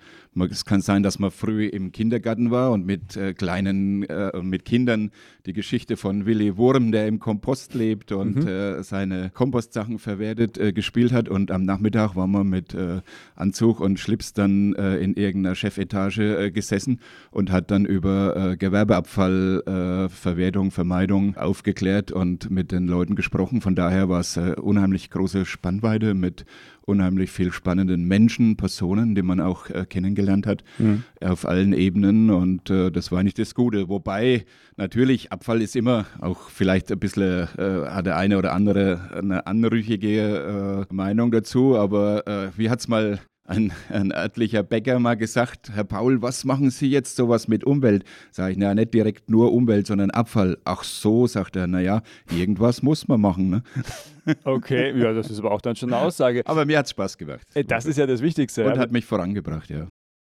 es 0.46 0.64
kann 0.64 0.80
sein, 0.80 1.02
dass 1.02 1.18
man 1.18 1.30
früh 1.30 1.66
im 1.66 1.92
Kindergarten 1.92 2.50
war 2.50 2.70
und 2.72 2.86
mit 2.86 3.16
äh, 3.16 3.34
kleinen, 3.34 4.04
äh, 4.04 4.40
mit 4.42 4.64
Kindern 4.64 5.10
die 5.46 5.52
Geschichte 5.52 5.96
von 5.96 6.26
Willy 6.26 6.56
Wurm, 6.56 6.92
der 6.92 7.06
im 7.06 7.18
Kompost 7.18 7.74
lebt 7.74 8.12
und 8.12 8.36
mhm. 8.36 8.48
äh, 8.48 8.82
seine 8.82 9.30
Kompostsachen 9.30 9.98
verwertet, 9.98 10.58
äh, 10.58 10.72
gespielt 10.72 11.12
hat. 11.12 11.28
Und 11.28 11.50
am 11.50 11.64
Nachmittag 11.64 12.14
war 12.14 12.26
man 12.26 12.48
mit 12.48 12.74
äh, 12.74 13.00
Anzug 13.34 13.80
und 13.80 13.98
Schlips 13.98 14.32
dann 14.32 14.72
in 14.74 15.14
irgendeiner 15.14 15.54
Chefetage 15.54 16.50
gesessen 16.52 17.00
und 17.30 17.50
hat 17.50 17.70
dann 17.70 17.84
über 17.84 18.56
Gewerbeabfall, 18.56 20.08
Verwertung, 20.10 20.70
Vermeidung 20.70 21.36
aufgeklärt 21.36 22.12
und 22.12 22.50
mit 22.50 22.72
den 22.72 22.86
Leuten 22.86 23.14
gesprochen. 23.14 23.60
Von 23.60 23.74
daher 23.74 24.08
war 24.08 24.20
es 24.20 24.36
unheimlich 24.36 25.10
große 25.10 25.46
Spannweite 25.48 26.14
mit 26.14 26.44
unheimlich 26.88 27.30
viel 27.30 27.52
spannenden 27.52 28.04
Menschen, 28.04 28.56
Personen, 28.56 29.14
die 29.14 29.22
man 29.22 29.40
auch 29.40 29.68
äh, 29.70 29.84
kennengelernt 29.84 30.46
hat, 30.46 30.64
mhm. 30.78 31.04
auf 31.20 31.46
allen 31.46 31.72
Ebenen. 31.72 32.30
Und 32.30 32.70
äh, 32.70 32.90
das 32.90 33.12
war 33.12 33.22
nicht 33.22 33.38
das 33.38 33.54
Gute. 33.54 33.88
Wobei 33.88 34.46
natürlich 34.76 35.30
Abfall 35.30 35.60
ist 35.60 35.76
immer 35.76 36.06
auch 36.20 36.48
vielleicht 36.48 36.90
ein 36.90 36.98
bisschen, 36.98 37.48
äh, 37.58 37.86
hat 37.88 38.06
der 38.06 38.16
eine 38.16 38.38
oder 38.38 38.52
andere 38.52 39.10
eine 39.12 39.46
anrüchige 39.46 40.86
äh, 40.90 40.94
Meinung 40.94 41.30
dazu. 41.30 41.76
Aber 41.76 42.26
äh, 42.26 42.50
wie 42.56 42.70
hat 42.70 42.80
es 42.80 42.88
mal 42.88 43.20
ein, 43.48 43.72
ein 43.88 44.12
örtlicher 44.12 44.62
Bäcker 44.62 44.98
mal 44.98 45.16
gesagt, 45.16 45.70
Herr 45.74 45.84
Paul, 45.84 46.22
was 46.22 46.44
machen 46.44 46.70
Sie 46.70 46.88
jetzt 46.88 47.16
sowas 47.16 47.48
mit 47.48 47.64
Umwelt? 47.64 48.04
Sag 48.30 48.52
ich, 48.52 48.58
naja, 48.58 48.74
nicht 48.74 48.92
direkt 48.92 49.30
nur 49.30 49.52
Umwelt, 49.52 49.86
sondern 49.86 50.10
Abfall. 50.10 50.58
Ach 50.64 50.84
so, 50.84 51.26
sagt 51.26 51.56
er, 51.56 51.66
naja, 51.66 52.02
irgendwas 52.30 52.82
muss 52.82 53.08
man 53.08 53.20
machen. 53.20 53.50
Ne? 53.50 53.62
Okay, 54.44 54.92
ja, 55.00 55.14
das 55.14 55.30
ist 55.30 55.38
aber 55.38 55.52
auch 55.52 55.62
dann 55.62 55.74
schon 55.74 55.90
eine 55.90 56.02
Aussage. 56.02 56.42
Aber 56.44 56.66
mir 56.66 56.76
hat 56.76 56.84
es 56.84 56.90
Spaß 56.90 57.16
gemacht. 57.16 57.40
Äh, 57.54 57.64
das 57.64 57.86
ist 57.86 57.96
ja 57.96 58.06
das 58.06 58.20
Wichtigste. 58.20 58.66
Und 58.66 58.76
hat 58.76 58.92
mich 58.92 59.06
vorangebracht, 59.06 59.70
ja 59.70 59.88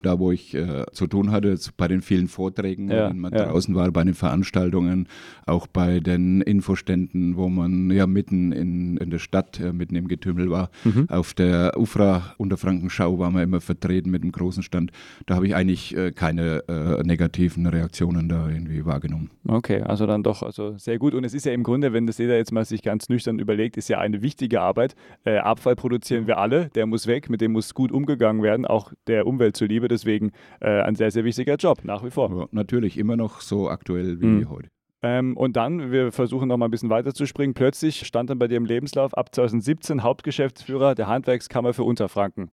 da 0.04 0.20
wo 0.20 0.32
ich 0.32 0.54
äh, 0.54 0.86
zu 0.92 1.08
tun 1.08 1.32
hatte, 1.32 1.58
bei 1.78 1.88
den 1.88 2.02
vielen 2.02 2.28
Vorträgen, 2.28 2.90
ja, 2.90 3.10
wenn 3.10 3.20
man 3.20 3.34
ja. 3.34 3.46
draußen 3.46 3.74
war, 3.76 3.90
bei 3.92 4.04
den 4.04 4.14
Veranstaltungen, 4.14 5.08
auch 5.46 5.68
bei 5.68 6.00
den 6.00 6.42
Infoständen, 6.42 7.36
wo 7.38 7.50
man 7.50 7.90
ja 7.92 8.06
mitten 8.06 8.52
in, 8.52 8.98
in 8.98 9.10
der 9.10 9.20
Stadt, 9.20 9.60
äh, 9.60 9.74
mitten 9.74 9.96
im 9.96 10.08
Getümmel 10.08 10.50
war. 10.50 10.70
Mhm. 10.84 11.10
Auf 11.10 11.34
der 11.34 11.74
UFRA 11.78 12.36
Unterfrankenschau 12.38 13.18
war 13.20 13.32
man 13.32 13.44
immer 13.44 13.62
vertreten 13.62 14.12
mit 14.12 14.24
einem 14.24 14.32
großen 14.32 14.64
Stand. 14.64 14.92
Da 15.26 15.36
habe 15.36 15.48
ich 15.48 15.56
eigentlich 15.56 15.96
äh, 15.96 16.12
keine 16.12 16.64
äh, 16.68 17.04
negativen 17.04 17.66
Reaktionen 17.66 18.30
da 18.30 18.50
irgendwie 18.50 18.86
wahrgenommen. 18.86 19.30
Okay, 19.48 19.82
also 19.82 20.06
dann 20.06 20.24
doch 20.24 20.44
also 20.44 20.78
sehr 20.78 21.00
gut. 21.00 21.14
Und 21.14 21.24
es 21.24 21.34
ist 21.34 21.46
ja 21.46 21.54
im 21.54 21.64
Grunde, 21.64 21.94
wenn 21.94 22.08
das 22.08 22.18
jeder 22.18 22.38
jetzt 22.38 22.52
mal 22.52 22.66
sich 22.66 22.82
ganz 22.82 23.10
nüchtern 23.10 23.40
überlegt, 23.40 23.78
ist 23.78 23.90
ja 23.90 24.00
eine 24.00 24.22
wichtige 24.22 24.62
Arbeit. 24.62 24.96
Äh, 25.24 25.38
Abfall 25.38 25.76
produzieren 25.76 26.28
wir 26.28 26.38
alle, 26.38 26.70
der 26.76 26.86
muss 26.86 27.08
weg, 27.08 27.30
mit 27.30 27.42
dem 27.42 27.54
muss 27.54 27.74
gut 27.74 27.92
umgegangen 27.92 28.44
werden, 28.44 28.66
auch 28.66 28.92
der 29.08 29.26
Umwelt 29.28 29.56
zuliebe 29.56 29.88
deswegen 29.94 30.32
äh, 30.60 30.82
ein 30.82 30.96
sehr, 30.96 31.12
sehr 31.12 31.24
wichtiger 31.24 31.56
Job, 31.56 31.84
nach 31.84 32.04
wie 32.04 32.12
vor. 32.12 32.30
Ja, 32.36 32.48
natürlich 32.52 32.98
immer 32.98 33.16
noch 33.16 33.42
so 33.42 33.70
aktuell 33.70 34.20
wie 34.22 34.26
mhm. 34.26 34.50
heute. 34.50 34.70
Ähm, 35.02 35.36
und 35.36 35.58
dann, 35.58 35.92
wir 35.92 36.12
versuchen 36.12 36.48
noch 36.48 36.58
mal 36.58 36.66
ein 36.66 36.72
bisschen 36.72 36.90
weiter 36.90 37.14
zu 37.14 37.26
springen, 37.26 37.54
plötzlich 37.54 38.06
stand 38.06 38.30
dann 38.30 38.40
bei 38.40 38.48
dir 38.48 38.56
im 38.56 38.66
Lebenslauf 38.66 39.14
ab 39.18 39.36
2017 39.36 40.02
Hauptgeschäftsführer 40.02 40.96
der 40.96 41.08
Handwerkskammer 41.08 41.74
für 41.74 41.84
Unterfranken. 41.84 42.50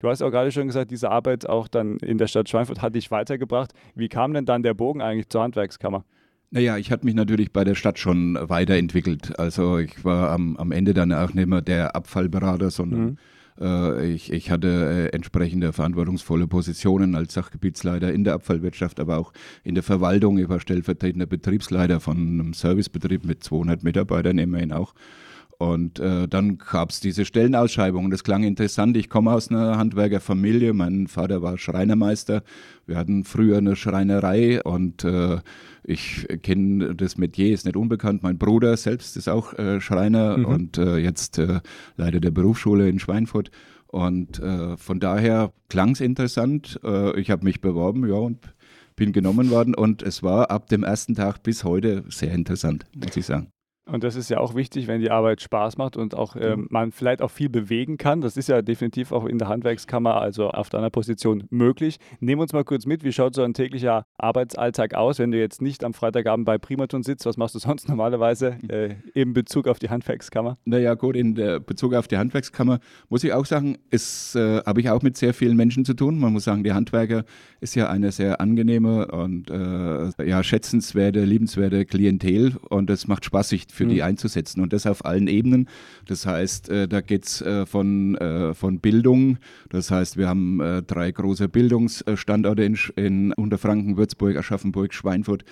Du 0.00 0.08
hast 0.08 0.20
auch 0.20 0.32
gerade 0.32 0.50
schon 0.50 0.66
gesagt, 0.66 0.90
diese 0.90 1.10
Arbeit 1.10 1.48
auch 1.48 1.68
dann 1.68 1.98
in 1.98 2.18
der 2.18 2.26
Stadt 2.26 2.48
Schweinfurt 2.48 2.82
hat 2.82 2.96
dich 2.96 3.12
weitergebracht. 3.12 3.72
Wie 3.94 4.08
kam 4.08 4.34
denn 4.34 4.44
dann 4.44 4.64
der 4.64 4.74
Bogen 4.74 5.00
eigentlich 5.00 5.28
zur 5.28 5.42
Handwerkskammer? 5.42 6.04
Naja, 6.50 6.76
ich 6.76 6.90
hatte 6.90 7.06
mich 7.06 7.14
natürlich 7.14 7.52
bei 7.52 7.62
der 7.62 7.76
Stadt 7.76 8.00
schon 8.00 8.36
weiterentwickelt. 8.40 9.38
Also 9.38 9.78
ich 9.78 10.04
war 10.04 10.30
am, 10.30 10.56
am 10.56 10.72
Ende 10.72 10.92
dann 10.92 11.12
auch 11.12 11.32
nicht 11.32 11.46
mehr 11.46 11.62
der 11.62 11.94
Abfallberater, 11.94 12.70
sondern 12.70 13.00
mhm. 13.00 13.18
Äh, 13.60 14.12
ich, 14.12 14.32
ich 14.32 14.50
hatte 14.50 14.68
äh, 15.12 15.14
entsprechende 15.14 15.72
verantwortungsvolle 15.72 16.46
Positionen 16.46 17.14
als 17.14 17.34
Sachgebietsleiter 17.34 18.12
in 18.12 18.24
der 18.24 18.34
Abfallwirtschaft, 18.34 19.00
aber 19.00 19.18
auch 19.18 19.32
in 19.64 19.74
der 19.74 19.82
Verwaltung. 19.82 20.38
Ich 20.38 20.48
war 20.48 20.60
stellvertretender 20.60 21.26
Betriebsleiter 21.26 22.00
von 22.00 22.16
einem 22.16 22.54
Servicebetrieb 22.54 23.24
mit 23.24 23.42
200 23.42 23.82
Mitarbeitern 23.82 24.38
immerhin 24.38 24.72
auch. 24.72 24.94
Und 25.62 26.00
äh, 26.00 26.26
dann 26.26 26.58
gab 26.58 26.90
es 26.90 26.98
diese 26.98 27.24
Stellenausschreibung. 27.24 28.10
Das 28.10 28.24
klang 28.24 28.42
interessant. 28.42 28.96
Ich 28.96 29.08
komme 29.08 29.32
aus 29.32 29.48
einer 29.48 29.78
Handwerkerfamilie. 29.78 30.72
Mein 30.72 31.06
Vater 31.06 31.40
war 31.40 31.56
Schreinermeister. 31.56 32.42
Wir 32.84 32.96
hatten 32.96 33.22
früher 33.22 33.58
eine 33.58 33.76
Schreinerei 33.76 34.60
und 34.60 35.04
äh, 35.04 35.38
ich 35.84 36.26
kenne 36.42 36.96
das 36.96 37.16
Metier, 37.16 37.54
ist 37.54 37.64
nicht 37.64 37.76
unbekannt. 37.76 38.24
Mein 38.24 38.38
Bruder 38.38 38.76
selbst 38.76 39.16
ist 39.16 39.28
auch 39.28 39.56
äh, 39.56 39.80
Schreiner 39.80 40.36
mhm. 40.36 40.44
und 40.46 40.78
äh, 40.78 40.96
jetzt 40.96 41.38
äh, 41.38 41.60
Leiter 41.96 42.18
der 42.18 42.32
Berufsschule 42.32 42.88
in 42.88 42.98
Schweinfurt. 42.98 43.52
Und 43.86 44.40
äh, 44.40 44.76
von 44.76 44.98
daher 44.98 45.52
klang 45.68 45.90
es 45.90 46.00
interessant. 46.00 46.80
ich 47.14 47.30
habe 47.30 47.44
mich 47.44 47.60
beworben, 47.60 48.08
ja, 48.08 48.16
und 48.16 48.52
bin 48.96 49.12
genommen 49.12 49.50
worden. 49.50 49.76
Und 49.76 50.02
es 50.02 50.24
war 50.24 50.50
ab 50.50 50.66
dem 50.70 50.82
ersten 50.82 51.14
Tag 51.14 51.44
bis 51.44 51.62
heute 51.62 52.02
sehr 52.08 52.32
interessant, 52.32 52.84
muss 52.96 53.16
ich 53.16 53.26
sagen. 53.26 53.52
Und 53.84 54.04
das 54.04 54.14
ist 54.14 54.30
ja 54.30 54.38
auch 54.38 54.54
wichtig, 54.54 54.86
wenn 54.86 55.00
die 55.00 55.10
Arbeit 55.10 55.42
Spaß 55.42 55.76
macht 55.76 55.96
und 55.96 56.14
auch 56.14 56.36
äh, 56.36 56.56
man 56.56 56.92
vielleicht 56.92 57.20
auch 57.20 57.32
viel 57.32 57.48
bewegen 57.48 57.96
kann. 57.96 58.20
Das 58.20 58.36
ist 58.36 58.48
ja 58.48 58.62
definitiv 58.62 59.10
auch 59.10 59.24
in 59.24 59.38
der 59.38 59.48
Handwerkskammer, 59.48 60.20
also 60.20 60.50
auf 60.50 60.68
deiner 60.68 60.88
Position 60.88 61.44
möglich. 61.50 61.98
Nehmen 62.20 62.38
wir 62.38 62.42
uns 62.42 62.52
mal 62.52 62.62
kurz 62.62 62.86
mit, 62.86 63.02
wie 63.02 63.12
schaut 63.12 63.34
so 63.34 63.42
ein 63.42 63.54
täglicher 63.54 64.04
Arbeitsalltag 64.18 64.94
aus, 64.94 65.18
wenn 65.18 65.32
du 65.32 65.38
jetzt 65.38 65.60
nicht 65.60 65.82
am 65.82 65.94
Freitagabend 65.94 66.46
bei 66.46 66.58
Primaton 66.58 67.02
sitzt? 67.02 67.26
Was 67.26 67.36
machst 67.36 67.56
du 67.56 67.58
sonst 67.58 67.88
normalerweise 67.88 68.56
äh, 68.68 68.94
in 69.14 69.32
Bezug 69.32 69.66
auf 69.66 69.80
die 69.80 69.90
Handwerkskammer? 69.90 70.58
Naja, 70.64 70.94
gut, 70.94 71.16
in 71.16 71.34
Bezug 71.34 71.94
auf 71.94 72.06
die 72.06 72.18
Handwerkskammer 72.18 72.78
muss 73.08 73.24
ich 73.24 73.32
auch 73.32 73.46
sagen, 73.46 73.78
es 73.90 74.36
äh, 74.36 74.62
habe 74.64 74.80
ich 74.80 74.90
auch 74.90 75.02
mit 75.02 75.16
sehr 75.16 75.34
vielen 75.34 75.56
Menschen 75.56 75.84
zu 75.84 75.94
tun. 75.94 76.20
Man 76.20 76.32
muss 76.32 76.44
sagen, 76.44 76.62
die 76.62 76.72
Handwerker 76.72 77.24
ist 77.60 77.74
ja 77.74 77.88
eine 77.88 78.12
sehr 78.12 78.40
angenehme 78.40 79.08
und 79.08 79.50
äh, 79.50 80.28
ja, 80.28 80.44
schätzenswerte, 80.44 81.24
liebenswerte 81.24 81.84
Klientel 81.84 82.56
und 82.68 82.88
es 82.88 83.08
macht 83.08 83.24
Spaß, 83.24 83.48
sich 83.48 83.71
für 83.72 83.84
mhm. 83.86 83.88
die 83.88 84.02
einzusetzen 84.02 84.60
und 84.60 84.72
das 84.72 84.86
auf 84.86 85.04
allen 85.04 85.28
Ebenen. 85.28 85.68
Das 86.06 86.26
heißt, 86.26 86.68
äh, 86.68 86.88
da 86.88 87.00
geht 87.00 87.24
es 87.24 87.40
äh, 87.40 87.66
von, 87.66 88.16
äh, 88.16 88.54
von 88.54 88.80
Bildung, 88.80 89.38
das 89.70 89.90
heißt, 89.90 90.16
wir 90.16 90.28
haben 90.28 90.60
äh, 90.60 90.82
drei 90.82 91.10
große 91.10 91.48
Bildungsstandorte 91.48 92.62
in, 92.64 92.78
in 92.96 93.32
Unterfranken, 93.32 93.96
Würzburg, 93.96 94.36
Aschaffenburg, 94.36 94.92
Schweinfurt. 94.92 95.44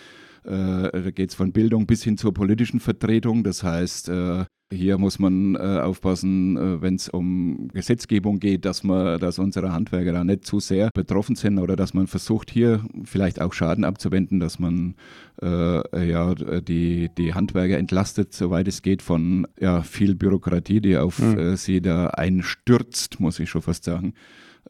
Äh, 0.45 0.91
da 0.93 1.11
geht 1.11 1.31
es 1.31 1.35
von 1.35 1.53
Bildung 1.53 1.87
bis 1.87 2.03
hin 2.03 2.17
zur 2.17 2.33
politischen 2.33 2.81
Vertretung. 2.81 3.45
Das 3.45 3.63
heißt, 3.63 4.09
äh, 4.09 4.45
hier 4.73 4.99
muss 4.99 5.19
man 5.19 5.57
äh, 5.57 5.59
aufpassen, 5.59 6.81
wenn 6.81 6.95
es 6.95 7.09
um 7.09 7.69
Gesetzgebung 7.73 8.39
geht, 8.39 8.65
dass 8.65 8.85
man, 8.85 9.19
dass 9.19 9.41
unsere 9.41 9.73
Handwerker 9.73 10.13
da 10.13 10.23
nicht 10.23 10.47
zu 10.47 10.61
sehr 10.61 10.91
betroffen 10.95 11.35
sind 11.35 11.59
oder 11.59 11.75
dass 11.75 11.93
man 11.93 12.07
versucht, 12.07 12.53
hier 12.53 12.85
vielleicht 13.03 13.41
auch 13.41 13.53
Schaden 13.53 13.85
abzuwenden, 13.85 14.39
dass 14.41 14.59
man 14.59 14.95
ja 15.43 16.35
die, 16.35 17.09
die 17.17 17.33
Handwerker 17.33 17.79
entlastet, 17.79 18.35
soweit 18.35 18.69
es 18.69 18.83
geht, 18.83 19.01
von 19.01 19.47
ja, 19.59 19.81
viel 19.81 20.15
Bürokratie, 20.15 20.83
die 20.83 20.99
auf 20.99 21.19
mhm. 21.19 21.57
sie 21.57 21.81
da 21.81 22.09
einstürzt, 22.09 23.21
muss 23.21 23.41
ich 23.41 23.49
schon 23.49 23.63
fast 23.63 23.85
sagen. 23.85 24.13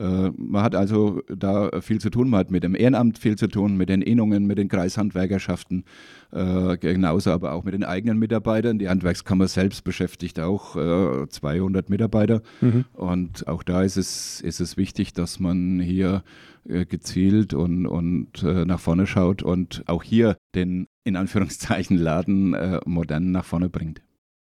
Äh, 0.01 0.33
man 0.37 0.63
hat 0.63 0.75
also 0.75 1.21
da 1.29 1.81
viel 1.83 2.01
zu 2.01 2.09
tun. 2.11 2.31
Man 2.31 2.41
hat 2.41 2.51
mit 2.51 2.65
dem 2.65 2.75
Ehrenamt 2.75 3.19
viel 3.19 3.37
zu 3.37 3.49
tun, 3.49 3.77
mit 3.77 3.91
den 3.91 4.01
Innungen, 4.01 4.47
mit 4.47 4.57
den 4.57 4.69
Kreishandwerkerschaften, 4.69 5.85
äh, 6.33 6.79
genauso 6.79 7.31
aber 7.31 7.53
auch 7.53 7.65
mit 7.65 7.75
den 7.75 7.85
eigenen 7.85 8.19
Mitarbeitern. 8.19 8.79
Die 8.79 8.89
Handwerkskammer 8.89 9.47
selbst 9.47 9.85
beschäftigt 9.85 10.41
auch 10.41 10.73
200 10.73 11.87
äh, 11.89 11.91
Mitarbeiter. 11.91 12.41
Mhm. 12.61 12.87
Und 12.95 13.47
auch 13.47 13.63
da 13.63 13.83
ist 13.83 13.99
es, 13.99 14.41
ist 14.41 14.61
es 14.61 14.77
wichtig, 14.77 15.13
dass 15.13 15.39
man 15.39 15.81
hier 15.81 16.23
gezielt 16.65 17.55
und, 17.55 17.87
und 17.87 18.43
nach 18.43 18.79
vorne 18.79 19.07
schaut 19.07 19.43
und 19.43 19.83
auch 19.87 20.03
hier 20.03 20.37
den 20.55 20.87
in 21.05 21.17
Anführungszeichen 21.17 21.97
Laden 21.97 22.55
modern 22.85 23.33
nach 23.33 23.47
vorne 23.47 23.71
bringt. 23.71 24.03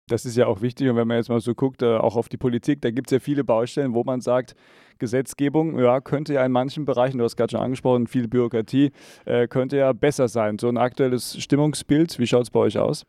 Das 0.09 0.25
ist 0.25 0.37
ja 0.37 0.47
auch 0.47 0.63
wichtig. 0.63 0.89
Und 0.89 0.97
wenn 0.97 1.09
man 1.09 1.17
jetzt 1.17 1.29
mal 1.29 1.41
so 1.41 1.55
guckt, 1.55 1.83
äh, 1.83 1.97
auch 1.97 2.17
auf 2.17 2.29
die 2.29 2.37
Politik, 2.37 2.81
da 2.81 2.91
gibt 2.91 3.09
es 3.09 3.13
ja 3.13 3.19
viele 3.19 3.43
Baustellen, 3.43 3.93
wo 3.93 4.05
man 4.05 4.21
sagt, 4.21 4.55
Gesetzgebung, 4.99 5.79
ja, 5.79 6.01
könnte 6.01 6.35
ja 6.35 6.45
in 6.45 6.53
manchen 6.53 6.85
Bereichen, 6.85 7.19
du 7.19 7.25
hast 7.25 7.37
gerade 7.37 7.51
schon 7.51 7.61
angesprochen, 7.61 8.07
viel 8.07 8.29
Bürokratie, 8.29 8.93
äh, 9.25 9.49
könnte 9.49 9.77
ja 9.77 9.93
besser 9.93 10.29
sein. 10.29 10.59
So 10.59 10.69
ein 10.69 10.77
aktuelles 10.77 11.41
Stimmungsbild, 11.41 12.19
wie 12.19 12.27
schaut 12.27 12.45
es 12.45 12.51
bei 12.51 12.61
euch 12.61 12.79
aus? 12.79 13.05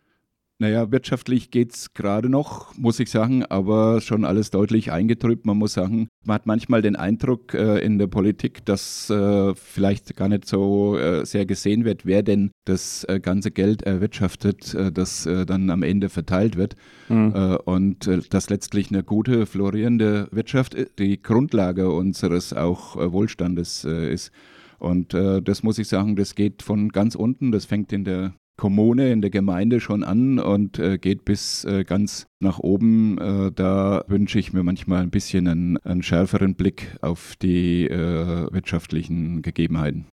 Naja, 0.59 0.91
wirtschaftlich 0.91 1.51
geht 1.51 1.73
es 1.73 1.93
gerade 1.93 2.29
noch, 2.29 2.75
muss 2.75 2.99
ich 2.99 3.11
sagen, 3.11 3.45
aber 3.45 4.01
schon 4.01 4.25
alles 4.25 4.49
deutlich 4.49 4.91
eingetrübt. 4.91 5.45
Man 5.45 5.57
muss 5.57 5.73
sagen, 5.73 6.07
man 6.25 6.33
hat 6.33 6.47
manchmal 6.47 6.81
den 6.81 6.95
Eindruck 6.95 7.53
äh, 7.53 7.77
in 7.77 7.99
der 7.99 8.07
Politik, 8.07 8.65
dass 8.65 9.07
äh, 9.11 9.53
vielleicht 9.53 10.15
gar 10.15 10.29
nicht 10.29 10.47
so 10.47 10.97
äh, 10.97 11.25
sehr 11.27 11.45
gesehen 11.45 11.85
wird, 11.85 12.07
wer 12.07 12.23
denn 12.23 12.49
das 12.65 13.03
äh, 13.03 13.19
ganze 13.19 13.51
Geld 13.51 13.83
erwirtschaftet, 13.83 14.73
äh, 14.73 14.91
das 14.91 15.27
äh, 15.27 15.45
dann 15.45 15.69
am 15.69 15.83
Ende 15.83 16.09
verteilt 16.09 16.55
wird. 16.57 16.75
Mhm. 17.09 17.57
und 17.63 18.09
dass 18.31 18.49
letztlich 18.49 18.91
eine 18.91 19.01
gute, 19.01 19.45
florierende 19.45 20.27
Wirtschaft 20.31 20.75
die 20.99 21.21
Grundlage 21.21 21.89
unseres 21.89 22.51
auch 22.51 22.97
Wohlstandes 22.97 23.85
ist. 23.85 24.31
Und 24.77 25.13
äh, 25.13 25.41
das 25.41 25.63
muss 25.63 25.79
ich 25.79 25.87
sagen, 25.87 26.15
das 26.15 26.35
geht 26.35 26.61
von 26.61 26.89
ganz 26.89 27.15
unten, 27.15 27.51
das 27.51 27.65
fängt 27.65 27.93
in 27.93 28.03
der 28.03 28.33
Kommune, 28.57 29.11
in 29.11 29.21
der 29.21 29.29
Gemeinde 29.29 29.79
schon 29.79 30.03
an 30.03 30.39
und 30.39 30.79
äh, 30.79 30.97
geht 30.97 31.25
bis 31.25 31.63
äh, 31.63 31.83
ganz 31.83 32.27
nach 32.39 32.59
oben. 32.59 33.17
Äh, 33.19 33.51
da 33.51 34.03
wünsche 34.07 34.39
ich 34.39 34.51
mir 34.51 34.63
manchmal 34.63 35.03
ein 35.03 35.11
bisschen 35.11 35.47
einen, 35.47 35.77
einen 35.77 36.03
schärferen 36.03 36.55
Blick 36.55 36.97
auf 37.01 37.35
die 37.41 37.87
äh, 37.87 38.51
wirtschaftlichen 38.51 39.41
Gegebenheiten 39.41 40.07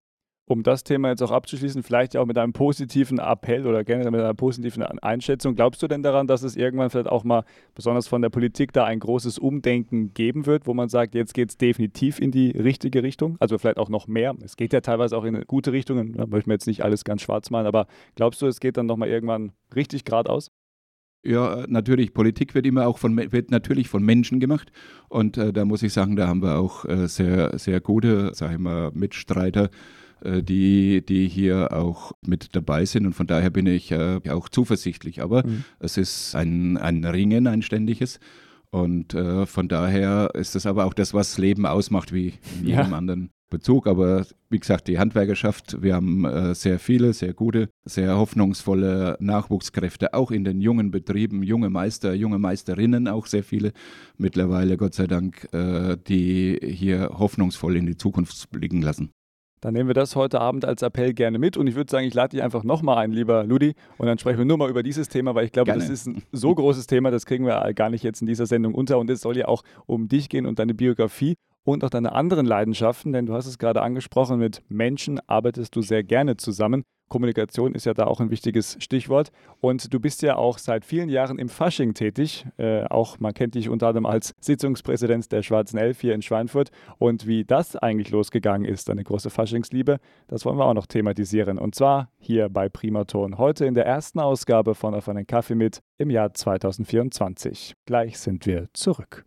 um 0.47 0.61
das 0.61 0.83
Thema 0.83 1.09
jetzt 1.09 1.23
auch 1.23 1.31
abzuschließen, 1.31 1.81
vielleicht 1.81 2.15
auch 2.15 2.25
mit 2.25 2.37
einem 2.37 2.53
positiven 2.53 3.17
Appell 3.17 3.65
oder 3.65 3.83
generell 3.83 4.11
mit 4.11 4.21
einer 4.21 4.33
positiven 4.33 4.83
Einschätzung. 4.83 5.55
Glaubst 5.55 5.81
du 5.81 5.87
denn 5.87 6.03
daran, 6.03 6.27
dass 6.27 6.43
es 6.43 6.55
irgendwann 6.55 6.89
vielleicht 6.89 7.09
auch 7.09 7.23
mal, 7.23 7.43
besonders 7.73 8.07
von 8.07 8.21
der 8.21 8.29
Politik, 8.29 8.71
da 8.71 8.85
ein 8.85 8.99
großes 8.99 9.39
Umdenken 9.39 10.13
geben 10.13 10.45
wird, 10.45 10.67
wo 10.67 10.73
man 10.73 10.87
sagt, 10.87 11.15
jetzt 11.15 11.33
geht 11.33 11.49
es 11.49 11.57
definitiv 11.57 12.19
in 12.19 12.31
die 12.31 12.51
richtige 12.51 13.01
Richtung? 13.01 13.37
Also 13.39 13.57
vielleicht 13.57 13.77
auch 13.77 13.89
noch 13.89 14.07
mehr. 14.07 14.35
Es 14.43 14.55
geht 14.55 14.71
ja 14.71 14.81
teilweise 14.81 15.17
auch 15.17 15.23
in 15.23 15.41
gute 15.47 15.71
Richtungen. 15.71 16.13
Da 16.13 16.27
möchten 16.27 16.49
wir 16.49 16.55
jetzt 16.55 16.67
nicht 16.67 16.83
alles 16.83 17.03
ganz 17.03 17.23
schwarz 17.23 17.49
malen, 17.49 17.65
aber 17.65 17.87
glaubst 18.15 18.41
du, 18.41 18.45
es 18.45 18.59
geht 18.59 18.77
dann 18.77 18.85
nochmal 18.85 19.09
irgendwann 19.09 19.51
richtig 19.75 20.05
geradeaus? 20.05 20.51
Ja, 21.23 21.65
natürlich. 21.67 22.13
Politik 22.13 22.53
wird 22.53 22.67
immer 22.67 22.85
auch 22.85 22.99
von 22.99 23.17
wird 23.17 23.49
natürlich 23.49 23.89
von 23.89 24.03
Menschen 24.03 24.39
gemacht 24.39 24.71
und 25.09 25.37
äh, 25.37 25.51
da 25.51 25.65
muss 25.65 25.81
ich 25.81 25.91
sagen, 25.91 26.15
da 26.15 26.27
haben 26.27 26.43
wir 26.43 26.59
auch 26.59 26.85
äh, 26.85 27.07
sehr 27.07 27.57
sehr 27.57 27.81
gute, 27.81 28.35
sage 28.35 28.53
ich 28.53 28.59
mal, 28.59 28.91
Mitstreiter 28.93 29.71
die, 30.41 31.05
die 31.05 31.27
hier 31.27 31.73
auch 31.73 32.13
mit 32.25 32.55
dabei 32.55 32.85
sind. 32.85 33.05
Und 33.05 33.13
von 33.13 33.27
daher 33.27 33.49
bin 33.49 33.67
ich 33.67 33.91
äh, 33.91 34.19
auch 34.29 34.49
zuversichtlich. 34.49 35.21
Aber 35.21 35.45
mhm. 35.45 35.63
es 35.79 35.97
ist 35.97 36.35
ein, 36.35 36.77
ein 36.77 37.03
Ringen, 37.03 37.47
ein 37.47 37.61
ständiges. 37.61 38.19
Und 38.71 39.13
äh, 39.13 39.45
von 39.45 39.67
daher 39.67 40.31
ist 40.33 40.55
das 40.55 40.65
aber 40.65 40.85
auch 40.85 40.93
das, 40.93 41.13
was 41.13 41.37
Leben 41.37 41.65
ausmacht, 41.65 42.11
wie 42.13 42.33
in 42.59 42.67
jedem 42.67 42.91
ja. 42.91 42.97
anderen 42.97 43.29
Bezug. 43.49 43.87
Aber 43.87 44.25
wie 44.49 44.59
gesagt, 44.59 44.87
die 44.89 44.99
Handwerkerschaft, 44.99 45.81
wir 45.81 45.95
haben 45.95 46.25
äh, 46.25 46.53
sehr 46.55 46.77
viele, 46.77 47.13
sehr 47.13 47.33
gute, 47.33 47.69
sehr 47.85 48.17
hoffnungsvolle 48.17 49.17
Nachwuchskräfte, 49.19 50.13
auch 50.13 50.29
in 50.31 50.43
den 50.43 50.59
jungen 50.59 50.91
Betrieben, 50.91 51.41
junge 51.41 51.69
Meister, 51.69 52.13
junge 52.13 52.37
Meisterinnen, 52.37 53.07
auch 53.07 53.27
sehr 53.27 53.43
viele 53.43 53.71
mittlerweile, 54.17 54.75
Gott 54.75 54.93
sei 54.93 55.07
Dank, 55.07 55.47
äh, 55.53 55.95
die 56.07 56.59
hier 56.61 57.11
hoffnungsvoll 57.13 57.77
in 57.77 57.85
die 57.85 57.97
Zukunft 57.97 58.49
blicken 58.51 58.81
lassen. 58.81 59.11
Dann 59.65 59.73
nehmen 59.73 59.89
wir 59.89 59.95
das 59.95 60.15
heute 60.15 60.41
Abend 60.41 60.63
als 60.63 60.83
Appell 60.83 61.15
gerne 61.15 61.39
mit 61.39 61.57
und 61.57 61.65
ich 61.65 61.73
würde 61.73 61.89
sagen, 61.89 62.05
ich 62.05 62.13
lade 62.13 62.29
dich 62.37 62.43
einfach 62.43 62.63
nochmal 62.63 62.99
ein, 62.99 63.11
lieber 63.11 63.43
Ludi, 63.45 63.73
und 63.97 64.05
dann 64.05 64.19
sprechen 64.19 64.37
wir 64.37 64.45
nur 64.45 64.59
mal 64.59 64.69
über 64.69 64.83
dieses 64.83 65.09
Thema, 65.09 65.33
weil 65.33 65.45
ich 65.45 65.51
glaube, 65.51 65.71
gerne. 65.71 65.81
das 65.81 65.89
ist 65.89 66.05
ein 66.05 66.21
so 66.31 66.53
großes 66.53 66.85
Thema, 66.85 67.09
das 67.09 67.25
kriegen 67.25 67.47
wir 67.47 67.73
gar 67.73 67.89
nicht 67.89 68.03
jetzt 68.03 68.21
in 68.21 68.27
dieser 68.27 68.45
Sendung 68.45 68.75
unter 68.75 68.99
und 68.99 69.09
es 69.09 69.21
soll 69.21 69.35
ja 69.35 69.47
auch 69.47 69.63
um 69.87 70.07
dich 70.07 70.29
gehen 70.29 70.45
und 70.45 70.59
deine 70.59 70.75
Biografie 70.75 71.33
und 71.63 71.83
auch 71.83 71.89
deine 71.89 72.11
anderen 72.11 72.45
Leidenschaften, 72.45 73.11
denn 73.11 73.25
du 73.25 73.33
hast 73.33 73.47
es 73.47 73.57
gerade 73.57 73.81
angesprochen, 73.81 74.37
mit 74.37 74.61
Menschen 74.69 75.19
arbeitest 75.25 75.75
du 75.75 75.81
sehr 75.81 76.03
gerne 76.03 76.37
zusammen 76.37 76.83
Kommunikation 77.09 77.75
ist 77.75 77.85
ja 77.85 77.93
da 77.93 78.05
auch 78.05 78.19
ein 78.19 78.31
wichtiges 78.31 78.77
Stichwort. 78.79 79.31
Und 79.61 79.93
du 79.93 79.99
bist 79.99 80.21
ja 80.21 80.35
auch 80.35 80.57
seit 80.57 80.85
vielen 80.85 81.09
Jahren 81.09 81.37
im 81.37 81.49
Fasching 81.49 81.93
tätig. 81.93 82.45
Äh, 82.57 82.85
auch 82.85 83.19
man 83.19 83.33
kennt 83.33 83.55
dich 83.55 83.69
unter 83.69 83.87
anderem 83.87 84.05
als 84.05 84.33
Sitzungspräsident 84.39 85.31
der 85.31 85.43
Schwarzen 85.43 85.77
Elf 85.77 86.01
hier 86.01 86.13
in 86.13 86.21
Schweinfurt. 86.21 86.71
Und 86.97 87.27
wie 87.27 87.45
das 87.45 87.75
eigentlich 87.75 88.09
losgegangen 88.09 88.67
ist, 88.67 88.89
eine 88.89 89.03
große 89.03 89.29
Faschingsliebe, 89.29 89.99
das 90.27 90.45
wollen 90.45 90.57
wir 90.57 90.65
auch 90.65 90.73
noch 90.73 90.87
thematisieren. 90.87 91.57
Und 91.57 91.75
zwar 91.75 92.09
hier 92.17 92.49
bei 92.49 92.69
Primaton. 92.69 93.37
Heute 93.37 93.65
in 93.65 93.75
der 93.75 93.85
ersten 93.85 94.19
Ausgabe 94.19 94.75
von 94.75 94.95
Auf 94.95 95.09
einen 95.09 95.27
Kaffee 95.27 95.55
mit 95.55 95.81
im 95.97 96.09
Jahr 96.09 96.33
2024. 96.33 97.73
Gleich 97.85 98.17
sind 98.17 98.45
wir 98.45 98.67
zurück. 98.73 99.25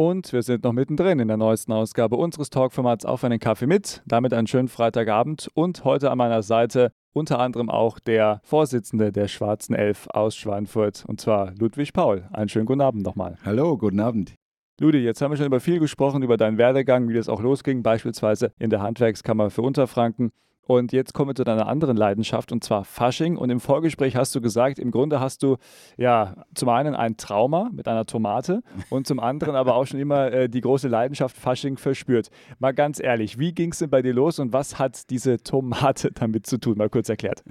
Und 0.00 0.32
wir 0.32 0.44
sind 0.44 0.62
noch 0.62 0.72
mittendrin 0.72 1.18
in 1.18 1.26
der 1.26 1.36
neuesten 1.36 1.72
Ausgabe 1.72 2.14
unseres 2.14 2.50
Talkformats 2.50 3.04
Auf 3.04 3.24
einen 3.24 3.40
Kaffee 3.40 3.66
mit. 3.66 4.00
Damit 4.06 4.32
einen 4.32 4.46
schönen 4.46 4.68
Freitagabend 4.68 5.50
und 5.54 5.82
heute 5.82 6.12
an 6.12 6.18
meiner 6.18 6.44
Seite 6.44 6.92
unter 7.12 7.40
anderem 7.40 7.68
auch 7.68 7.98
der 7.98 8.40
Vorsitzende 8.44 9.10
der 9.10 9.26
Schwarzen 9.26 9.74
Elf 9.74 10.06
aus 10.10 10.36
Schweinfurt 10.36 11.04
und 11.08 11.20
zwar 11.20 11.52
Ludwig 11.58 11.92
Paul. 11.92 12.28
Einen 12.32 12.48
schönen 12.48 12.66
guten 12.66 12.80
Abend 12.80 13.02
nochmal. 13.02 13.38
Hallo, 13.44 13.76
guten 13.76 13.98
Abend. 13.98 14.34
Ludi, 14.80 14.98
jetzt 14.98 15.20
haben 15.20 15.32
wir 15.32 15.36
schon 15.36 15.46
über 15.46 15.58
viel 15.58 15.80
gesprochen, 15.80 16.22
über 16.22 16.36
deinen 16.36 16.58
Werdegang, 16.58 17.08
wie 17.08 17.14
das 17.14 17.28
auch 17.28 17.42
losging, 17.42 17.82
beispielsweise 17.82 18.52
in 18.60 18.70
der 18.70 18.80
Handwerkskammer 18.80 19.50
für 19.50 19.62
Unterfranken. 19.62 20.30
Und 20.68 20.92
jetzt 20.92 21.14
kommen 21.14 21.30
wir 21.30 21.34
zu 21.34 21.44
deiner 21.44 21.66
anderen 21.66 21.96
Leidenschaft 21.96 22.52
und 22.52 22.62
zwar 22.62 22.84
Fasching. 22.84 23.38
Und 23.38 23.48
im 23.48 23.58
Vorgespräch 23.58 24.16
hast 24.16 24.34
du 24.34 24.42
gesagt, 24.42 24.78
im 24.78 24.90
Grunde 24.90 25.18
hast 25.18 25.42
du 25.42 25.56
ja 25.96 26.44
zum 26.54 26.68
einen 26.68 26.94
ein 26.94 27.16
Trauma 27.16 27.70
mit 27.72 27.88
einer 27.88 28.04
Tomate 28.04 28.62
und 28.90 29.06
zum 29.06 29.18
anderen 29.18 29.56
aber 29.56 29.76
auch 29.76 29.86
schon 29.86 29.98
immer 29.98 30.30
äh, 30.30 30.48
die 30.50 30.60
große 30.60 30.88
Leidenschaft 30.88 31.38
Fasching 31.38 31.78
verspürt. 31.78 32.28
Mal 32.58 32.72
ganz 32.72 33.00
ehrlich, 33.00 33.38
wie 33.38 33.54
ging 33.54 33.72
es 33.72 33.78
denn 33.78 33.88
bei 33.88 34.02
dir 34.02 34.12
los 34.12 34.38
und 34.40 34.52
was 34.52 34.78
hat 34.78 35.08
diese 35.08 35.42
Tomate 35.42 36.12
damit 36.14 36.44
zu 36.44 36.58
tun? 36.58 36.76
Mal 36.76 36.90
kurz 36.90 37.08
erklärt. 37.08 37.42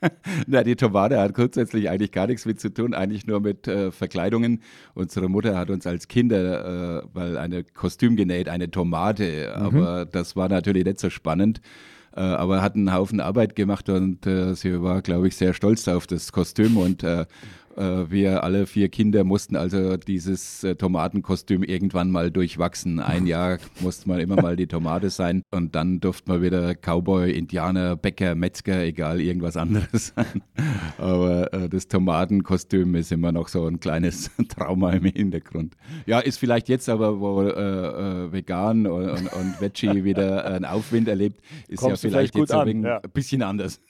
Na, 0.46 0.64
die 0.64 0.76
Tomate 0.76 1.20
hat 1.20 1.34
grundsätzlich 1.34 1.90
eigentlich 1.90 2.12
gar 2.12 2.28
nichts 2.28 2.46
mit 2.46 2.60
zu 2.60 2.72
tun, 2.72 2.94
eigentlich 2.94 3.26
nur 3.26 3.40
mit 3.40 3.68
äh, 3.68 3.92
Verkleidungen. 3.92 4.62
Unsere 4.94 5.28
Mutter 5.28 5.58
hat 5.58 5.68
uns 5.68 5.86
als 5.86 6.08
Kinder 6.08 7.02
äh, 7.02 7.06
mal 7.12 7.36
eine 7.36 7.62
Kostüm 7.62 8.16
genäht, 8.16 8.48
eine 8.48 8.70
Tomate, 8.70 9.54
mhm. 9.54 9.64
aber 9.64 10.06
das 10.06 10.34
war 10.34 10.48
natürlich 10.48 10.86
nicht 10.86 10.98
so 10.98 11.10
spannend. 11.10 11.60
Äh, 12.16 12.20
aber 12.20 12.62
hat 12.62 12.76
einen 12.76 12.92
Haufen 12.92 13.20
Arbeit 13.20 13.56
gemacht 13.56 13.88
und 13.88 14.26
äh, 14.26 14.54
sie 14.54 14.82
war, 14.82 15.02
glaube 15.02 15.28
ich, 15.28 15.36
sehr 15.36 15.52
stolz 15.52 15.88
auf 15.88 16.06
das 16.06 16.30
Kostüm 16.30 16.76
und 16.76 17.02
äh, 17.02 17.26
wir 17.76 18.44
alle 18.44 18.66
vier 18.66 18.88
Kinder 18.88 19.24
mussten 19.24 19.56
also 19.56 19.96
dieses 19.96 20.64
äh, 20.64 20.76
Tomatenkostüm 20.76 21.62
irgendwann 21.62 22.10
mal 22.10 22.30
durchwachsen. 22.30 23.00
Ein 23.00 23.26
Jahr 23.26 23.58
musste 23.80 24.08
man 24.08 24.20
immer 24.20 24.40
mal 24.40 24.56
die 24.56 24.66
Tomate 24.66 25.10
sein 25.10 25.42
und 25.50 25.74
dann 25.74 26.00
durfte 26.00 26.30
man 26.30 26.42
wieder 26.42 26.74
Cowboy, 26.74 27.32
Indianer, 27.32 27.96
Bäcker, 27.96 28.34
Metzger, 28.34 28.82
egal, 28.84 29.20
irgendwas 29.20 29.56
anderes 29.56 30.12
sein. 30.14 30.42
Aber 30.98 31.52
äh, 31.52 31.68
das 31.68 31.88
Tomatenkostüm 31.88 32.94
ist 32.94 33.12
immer 33.12 33.32
noch 33.32 33.48
so 33.48 33.66
ein 33.66 33.80
kleines 33.80 34.30
Trauma 34.48 34.92
im 34.92 35.04
Hintergrund. 35.04 35.76
Ja, 36.06 36.20
ist 36.20 36.38
vielleicht 36.38 36.68
jetzt 36.68 36.88
aber, 36.88 37.20
wo 37.20 37.42
äh, 37.42 37.48
äh 37.48 38.32
vegan 38.32 38.86
und, 38.86 39.08
und, 39.08 39.32
und 39.32 39.60
Veggie 39.60 40.04
wieder 40.04 40.44
einen 40.46 40.64
Aufwind 40.64 41.08
erlebt, 41.08 41.40
ist 41.68 41.80
Kommst 41.80 42.04
ja 42.04 42.10
vielleicht, 42.10 42.34
vielleicht 42.34 42.50
jetzt 42.50 42.54
ein 42.54 42.84
ja. 42.84 43.00
bisschen 43.00 43.42
anders. 43.42 43.80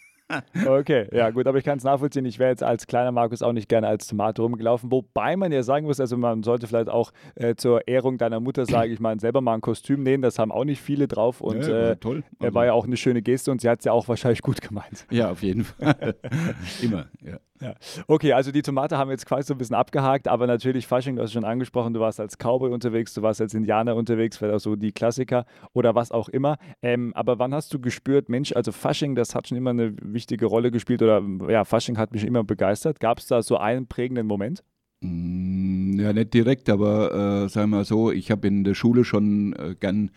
Okay, 0.66 1.06
ja 1.12 1.30
gut, 1.30 1.46
aber 1.46 1.58
ich 1.58 1.64
kann 1.64 1.78
es 1.78 1.84
nachvollziehen. 1.84 2.24
Ich 2.24 2.38
wäre 2.38 2.50
jetzt 2.50 2.62
als 2.62 2.86
kleiner 2.86 3.12
Markus 3.12 3.42
auch 3.42 3.52
nicht 3.52 3.68
gerne 3.68 3.88
als 3.88 4.06
Tomate 4.06 4.42
rumgelaufen. 4.42 4.90
Wobei 4.90 5.36
man 5.36 5.52
ja 5.52 5.62
sagen 5.62 5.86
muss, 5.86 6.00
also 6.00 6.16
man 6.16 6.42
sollte 6.42 6.66
vielleicht 6.66 6.88
auch 6.88 7.12
äh, 7.34 7.54
zur 7.54 7.86
Ehrung 7.86 8.18
deiner 8.18 8.40
Mutter 8.40 8.64
sagen, 8.64 8.90
ich 8.90 9.00
meine, 9.00 9.20
selber 9.20 9.40
mal 9.40 9.54
ein 9.54 9.60
Kostüm 9.60 10.02
nähen, 10.02 10.22
das 10.22 10.38
haben 10.38 10.50
auch 10.50 10.64
nicht 10.64 10.80
viele 10.80 11.08
drauf. 11.08 11.40
Und 11.40 11.66
ja, 11.66 11.90
äh, 11.90 11.96
toll. 11.96 12.24
Also. 12.38 12.46
er 12.46 12.54
war 12.54 12.66
ja 12.66 12.72
auch 12.72 12.86
eine 12.86 12.96
schöne 12.96 13.22
Geste 13.22 13.50
und 13.50 13.60
sie 13.60 13.68
hat 13.68 13.80
es 13.80 13.84
ja 13.84 13.92
auch 13.92 14.08
wahrscheinlich 14.08 14.42
gut 14.42 14.60
gemeint. 14.60 15.06
Ja, 15.10 15.30
auf 15.30 15.42
jeden 15.42 15.64
Fall. 15.64 16.14
Immer, 16.82 17.06
ja. 17.22 17.38
Ja. 17.60 17.74
Okay, 18.08 18.32
also 18.32 18.50
die 18.50 18.62
Tomate 18.62 18.98
haben 18.98 19.08
wir 19.08 19.12
jetzt 19.12 19.26
quasi 19.26 19.46
so 19.46 19.54
ein 19.54 19.58
bisschen 19.58 19.76
abgehakt, 19.76 20.26
aber 20.26 20.46
natürlich 20.46 20.86
Fasching, 20.86 21.16
du 21.16 21.22
hast 21.22 21.32
schon 21.32 21.44
angesprochen, 21.44 21.94
du 21.94 22.00
warst 22.00 22.18
als 22.18 22.36
Cowboy 22.36 22.70
unterwegs, 22.70 23.14
du 23.14 23.22
warst 23.22 23.40
als 23.40 23.54
Indianer 23.54 23.94
unterwegs, 23.94 24.36
vielleicht 24.36 24.54
auch 24.56 24.60
so 24.60 24.76
die 24.76 24.92
Klassiker 24.92 25.46
oder 25.72 25.94
was 25.94 26.10
auch 26.10 26.28
immer. 26.28 26.56
Ähm, 26.82 27.12
aber 27.14 27.38
wann 27.38 27.54
hast 27.54 27.72
du 27.72 27.80
gespürt, 27.80 28.28
Mensch, 28.28 28.52
also 28.52 28.72
Fasching, 28.72 29.14
das 29.14 29.34
hat 29.34 29.48
schon 29.48 29.56
immer 29.56 29.70
eine 29.70 29.94
wichtige 30.02 30.46
Rolle 30.46 30.72
gespielt 30.72 31.00
oder 31.00 31.22
ja, 31.48 31.64
Fasching 31.64 31.96
hat 31.96 32.12
mich 32.12 32.24
immer 32.24 32.42
begeistert. 32.42 32.98
Gab 32.98 33.18
es 33.18 33.26
da 33.26 33.40
so 33.42 33.56
einen 33.56 33.86
prägenden 33.86 34.26
Moment? 34.26 34.64
Mm, 35.00 36.00
ja, 36.00 36.12
nicht 36.12 36.34
direkt, 36.34 36.68
aber 36.68 37.44
äh, 37.44 37.48
sagen 37.48 37.70
wir 37.70 37.78
mal 37.78 37.84
so, 37.84 38.10
ich 38.10 38.32
habe 38.32 38.48
in 38.48 38.64
der 38.64 38.74
Schule 38.74 39.04
schon 39.04 39.52
äh, 39.54 39.76
gern 39.78 40.10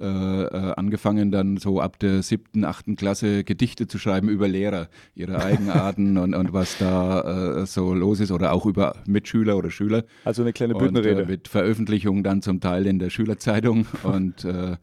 äh, 0.00 0.06
äh, 0.06 0.74
angefangen, 0.74 1.30
dann 1.30 1.56
so 1.56 1.80
ab 1.80 2.00
der 2.00 2.22
siebten, 2.22 2.64
achten 2.64 2.96
Klasse 2.96 3.44
Gedichte 3.44 3.86
zu 3.86 3.98
schreiben 3.98 4.28
über 4.28 4.48
Lehrer, 4.48 4.88
ihre 5.14 5.40
Eigenarten 5.40 6.18
und, 6.18 6.34
und 6.34 6.52
was 6.52 6.78
da 6.78 7.60
äh, 7.62 7.66
so 7.66 7.94
los 7.94 8.18
ist 8.18 8.32
oder 8.32 8.52
auch 8.52 8.66
über 8.66 8.96
Mitschüler 9.06 9.56
oder 9.56 9.70
Schüler. 9.70 10.04
Also 10.24 10.42
eine 10.42 10.52
kleine 10.52 10.74
Bühnenrede. 10.74 11.22
Und, 11.22 11.28
äh, 11.28 11.32
mit 11.32 11.46
Veröffentlichung 11.48 12.24
dann 12.24 12.42
zum 12.42 12.60
Teil 12.60 12.86
in 12.86 12.98
der 12.98 13.10
Schülerzeitung 13.10 13.86
und 14.02 14.44
äh, 14.44 14.76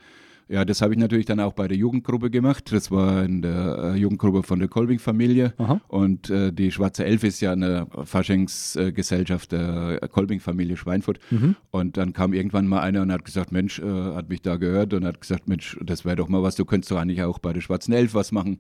ja, 0.47 0.65
das 0.65 0.81
habe 0.81 0.93
ich 0.93 0.99
natürlich 0.99 1.25
dann 1.25 1.39
auch 1.39 1.53
bei 1.53 1.67
der 1.67 1.77
Jugendgruppe 1.77 2.29
gemacht. 2.29 2.71
Das 2.71 2.91
war 2.91 3.23
in 3.23 3.41
der 3.41 3.93
äh, 3.95 3.97
Jugendgruppe 3.97 4.43
von 4.43 4.59
der 4.59 4.67
Kolbing-Familie. 4.67 5.53
Und 5.87 6.29
äh, 6.29 6.51
die 6.51 6.71
Schwarze 6.71 7.05
Elf 7.05 7.23
ist 7.23 7.39
ja 7.41 7.53
eine 7.53 7.87
Faschingsgesellschaft 8.03 9.51
der 9.51 9.99
Kolbing-Familie 10.11 10.77
Schweinfurt. 10.77 11.19
Mhm. 11.29 11.55
Und 11.71 11.97
dann 11.97 12.13
kam 12.13 12.33
irgendwann 12.33 12.67
mal 12.67 12.81
einer 12.81 13.01
und 13.01 13.11
hat 13.11 13.25
gesagt, 13.25 13.51
Mensch, 13.51 13.79
äh, 13.79 13.85
hat 13.85 14.29
mich 14.29 14.41
da 14.41 14.57
gehört 14.57 14.93
und 14.93 15.05
hat 15.05 15.21
gesagt, 15.21 15.47
Mensch, 15.47 15.77
das 15.81 16.05
wäre 16.05 16.17
doch 16.17 16.27
mal 16.27 16.43
was, 16.43 16.55
du 16.55 16.65
könntest 16.65 16.91
doch 16.91 16.97
eigentlich 16.97 17.23
auch 17.23 17.39
bei 17.39 17.53
der 17.53 17.61
Schwarzen 17.61 17.93
Elf 17.93 18.13
was 18.13 18.31
machen. 18.31 18.59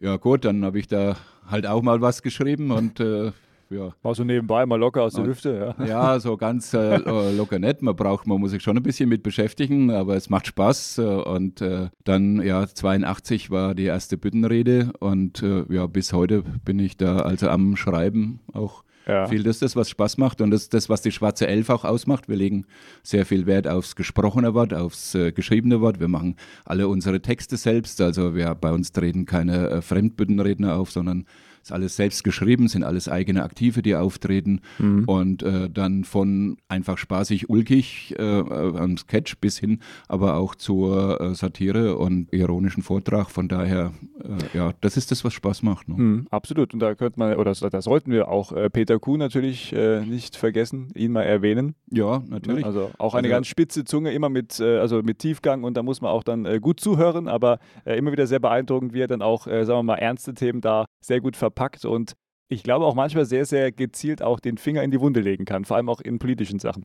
Ja 0.00 0.16
gut, 0.16 0.44
dann 0.44 0.64
habe 0.64 0.78
ich 0.78 0.88
da 0.88 1.16
halt 1.46 1.66
auch 1.66 1.82
mal 1.82 2.00
was 2.00 2.22
geschrieben 2.22 2.70
und 2.70 3.00
äh, 3.00 3.32
ja. 3.70 3.92
War 4.02 4.14
so 4.14 4.24
nebenbei 4.24 4.64
mal 4.66 4.76
locker 4.76 5.02
aus 5.02 5.14
der 5.14 5.26
Hüfte, 5.26 5.74
ja. 5.78 5.86
Ja, 5.86 6.20
so 6.20 6.36
ganz 6.36 6.72
äh, 6.74 6.94
äh, 6.94 7.36
locker 7.36 7.58
nicht. 7.58 7.82
Man 7.82 7.96
braucht, 7.96 8.26
man 8.26 8.40
muss 8.40 8.52
sich 8.52 8.62
schon 8.62 8.76
ein 8.76 8.82
bisschen 8.82 9.08
mit 9.08 9.22
beschäftigen, 9.22 9.90
aber 9.90 10.16
es 10.16 10.30
macht 10.30 10.46
Spaß. 10.46 10.98
Äh, 10.98 11.02
und 11.02 11.60
äh, 11.60 11.88
dann, 12.04 12.42
ja, 12.42 12.66
82 12.66 13.50
war 13.50 13.74
die 13.74 13.84
erste 13.84 14.16
Büttenrede 14.16 14.92
und 15.00 15.42
äh, 15.42 15.64
ja, 15.68 15.86
bis 15.86 16.12
heute 16.12 16.42
bin 16.64 16.78
ich 16.78 16.96
da 16.96 17.18
also 17.18 17.48
am 17.48 17.76
Schreiben 17.76 18.40
auch. 18.52 18.84
Ja. 19.06 19.26
Viel 19.28 19.44
das 19.44 19.56
ist 19.56 19.62
das, 19.62 19.76
was 19.76 19.88
Spaß 19.88 20.18
macht 20.18 20.40
und 20.40 20.50
das 20.50 20.62
ist 20.62 20.74
das, 20.74 20.88
was 20.88 21.00
die 21.00 21.12
Schwarze 21.12 21.46
Elf 21.46 21.70
auch 21.70 21.84
ausmacht. 21.84 22.28
Wir 22.28 22.36
legen 22.36 22.66
sehr 23.04 23.24
viel 23.24 23.46
Wert 23.46 23.68
aufs 23.68 23.94
gesprochene 23.94 24.52
Wort, 24.52 24.74
aufs 24.74 25.14
äh, 25.14 25.30
geschriebene 25.30 25.80
Wort. 25.80 26.00
Wir 26.00 26.08
machen 26.08 26.34
alle 26.64 26.88
unsere 26.88 27.22
Texte 27.22 27.56
selbst. 27.56 28.00
Also 28.00 28.34
wir 28.34 28.52
bei 28.56 28.72
uns 28.72 28.90
treten 28.90 29.24
keine 29.24 29.70
äh, 29.70 29.82
Fremdbüttenredner 29.82 30.76
auf, 30.76 30.90
sondern 30.90 31.24
ist 31.66 31.72
alles 31.72 31.96
selbst 31.96 32.22
geschrieben, 32.22 32.68
sind 32.68 32.84
alles 32.84 33.08
eigene 33.08 33.42
Aktive, 33.42 33.82
die 33.82 33.96
auftreten. 33.96 34.60
Mhm. 34.78 35.04
Und 35.04 35.42
äh, 35.42 35.68
dann 35.68 36.04
von 36.04 36.58
einfach 36.68 36.96
spaßig, 36.96 37.50
ulkig 37.50 38.14
äh, 38.18 38.22
am 38.22 38.96
Sketch 38.96 39.38
bis 39.40 39.58
hin, 39.58 39.80
aber 40.08 40.36
auch 40.36 40.54
zur 40.54 41.20
äh, 41.20 41.34
Satire 41.34 41.96
und 41.96 42.32
ironischen 42.32 42.84
Vortrag. 42.84 43.30
Von 43.30 43.48
daher, 43.48 43.92
äh, 44.22 44.56
ja, 44.56 44.72
das 44.80 44.96
ist 44.96 45.10
das, 45.10 45.24
was 45.24 45.34
Spaß 45.34 45.64
macht. 45.64 45.88
Ne? 45.88 45.96
Mhm, 45.96 46.26
absolut. 46.30 46.72
Und 46.72 46.80
da 46.80 46.94
könnte 46.94 47.18
man, 47.18 47.34
oder 47.34 47.52
da 47.52 47.82
sollten 47.82 48.12
wir 48.12 48.28
auch 48.28 48.52
äh, 48.52 48.70
Peter 48.70 49.00
Kuh 49.00 49.16
natürlich 49.16 49.72
äh, 49.72 50.04
nicht 50.04 50.36
vergessen, 50.36 50.92
ihn 50.94 51.12
mal 51.12 51.22
erwähnen. 51.22 51.74
Ja, 51.90 52.22
natürlich. 52.28 52.64
Also 52.64 52.90
auch 52.98 53.14
eine 53.14 53.26
also, 53.26 53.36
ganz 53.36 53.46
spitze 53.48 53.84
Zunge, 53.84 54.12
immer 54.12 54.28
mit, 54.28 54.60
also 54.60 55.02
mit 55.02 55.18
Tiefgang 55.18 55.64
und 55.64 55.76
da 55.76 55.82
muss 55.82 56.00
man 56.00 56.10
auch 56.10 56.22
dann 56.22 56.60
gut 56.60 56.80
zuhören, 56.80 57.28
aber 57.28 57.58
immer 57.84 58.12
wieder 58.12 58.26
sehr 58.26 58.38
beeindruckend, 58.38 58.92
wie 58.92 59.00
er 59.00 59.06
dann 59.06 59.22
auch, 59.22 59.46
sagen 59.46 59.66
wir 59.68 59.82
mal, 59.82 59.96
ernste 59.96 60.34
Themen 60.34 60.60
da 60.60 60.86
sehr 61.00 61.20
gut 61.20 61.36
verpackt 61.36 61.55
verpackt 61.56 61.84
und 61.84 62.14
ich 62.48 62.62
glaube 62.62 62.84
auch 62.84 62.94
manchmal 62.94 63.24
sehr, 63.24 63.44
sehr 63.44 63.72
gezielt 63.72 64.22
auch 64.22 64.38
den 64.38 64.58
Finger 64.58 64.82
in 64.82 64.92
die 64.92 65.00
Wunde 65.00 65.20
legen 65.20 65.44
kann, 65.44 65.64
vor 65.64 65.76
allem 65.76 65.88
auch 65.88 66.00
in 66.00 66.18
politischen 66.18 66.60
Sachen. 66.60 66.84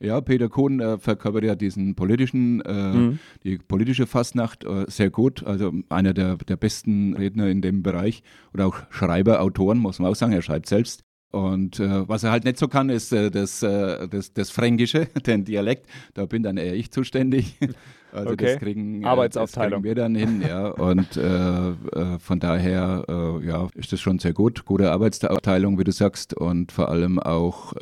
Ja, 0.00 0.20
Peter 0.20 0.48
Kohn 0.48 0.80
äh, 0.80 0.98
verkörpert 0.98 1.44
ja 1.44 1.54
diesen 1.54 1.94
politischen, 1.94 2.60
äh, 2.62 2.72
mhm. 2.72 3.18
die 3.44 3.58
politische 3.58 4.06
Fastnacht 4.06 4.64
äh, 4.64 4.86
sehr 4.88 5.10
gut. 5.10 5.44
Also 5.44 5.72
einer 5.90 6.12
der, 6.12 6.36
der 6.36 6.56
besten 6.56 7.14
Redner 7.14 7.48
in 7.48 7.62
dem 7.62 7.82
Bereich 7.82 8.22
oder 8.52 8.66
auch 8.66 8.78
Schreiber, 8.90 9.40
Autoren, 9.40 9.78
muss 9.78 10.00
man 10.00 10.10
auch 10.10 10.16
sagen. 10.16 10.32
Er 10.32 10.42
schreibt 10.42 10.68
selbst. 10.68 11.04
Und 11.30 11.78
äh, 11.78 12.08
was 12.08 12.24
er 12.24 12.32
halt 12.32 12.44
nicht 12.44 12.58
so 12.58 12.66
kann, 12.66 12.88
ist 12.90 13.12
äh, 13.12 13.30
das, 13.30 13.62
äh, 13.62 14.08
das, 14.08 14.32
das 14.32 14.50
Fränkische, 14.50 15.06
den 15.26 15.44
Dialekt. 15.44 15.86
Da 16.14 16.26
bin 16.26 16.42
dann 16.42 16.56
eher 16.56 16.74
ich 16.74 16.90
zuständig. 16.90 17.58
Also 18.12 18.30
okay. 18.30 18.44
das 18.44 18.58
kriegen, 18.58 19.04
Arbeitsaufteilung. 19.04 19.82
Das 19.82 19.82
kriegen 19.82 19.84
wir 19.84 19.94
dann 19.94 20.14
hin, 20.14 20.42
ja. 20.46 20.68
Und 20.68 21.16
äh, 21.16 21.70
äh, 21.70 22.18
von 22.18 22.40
daher 22.40 23.04
äh, 23.08 23.46
ja, 23.46 23.68
ist 23.74 23.92
das 23.92 24.00
schon 24.00 24.18
sehr 24.18 24.32
gut. 24.32 24.64
Gute 24.64 24.92
Arbeitsaufteilung, 24.92 25.78
wie 25.78 25.84
du 25.84 25.92
sagst. 25.92 26.34
Und 26.34 26.72
vor 26.72 26.88
allem 26.88 27.18
auch 27.18 27.72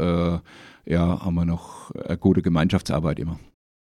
ja, 0.87 1.25
haben 1.25 1.35
wir 1.35 1.45
noch 1.45 1.91
eine 1.93 2.17
gute 2.17 2.43
Gemeinschaftsarbeit 2.43 3.19
immer. 3.19 3.39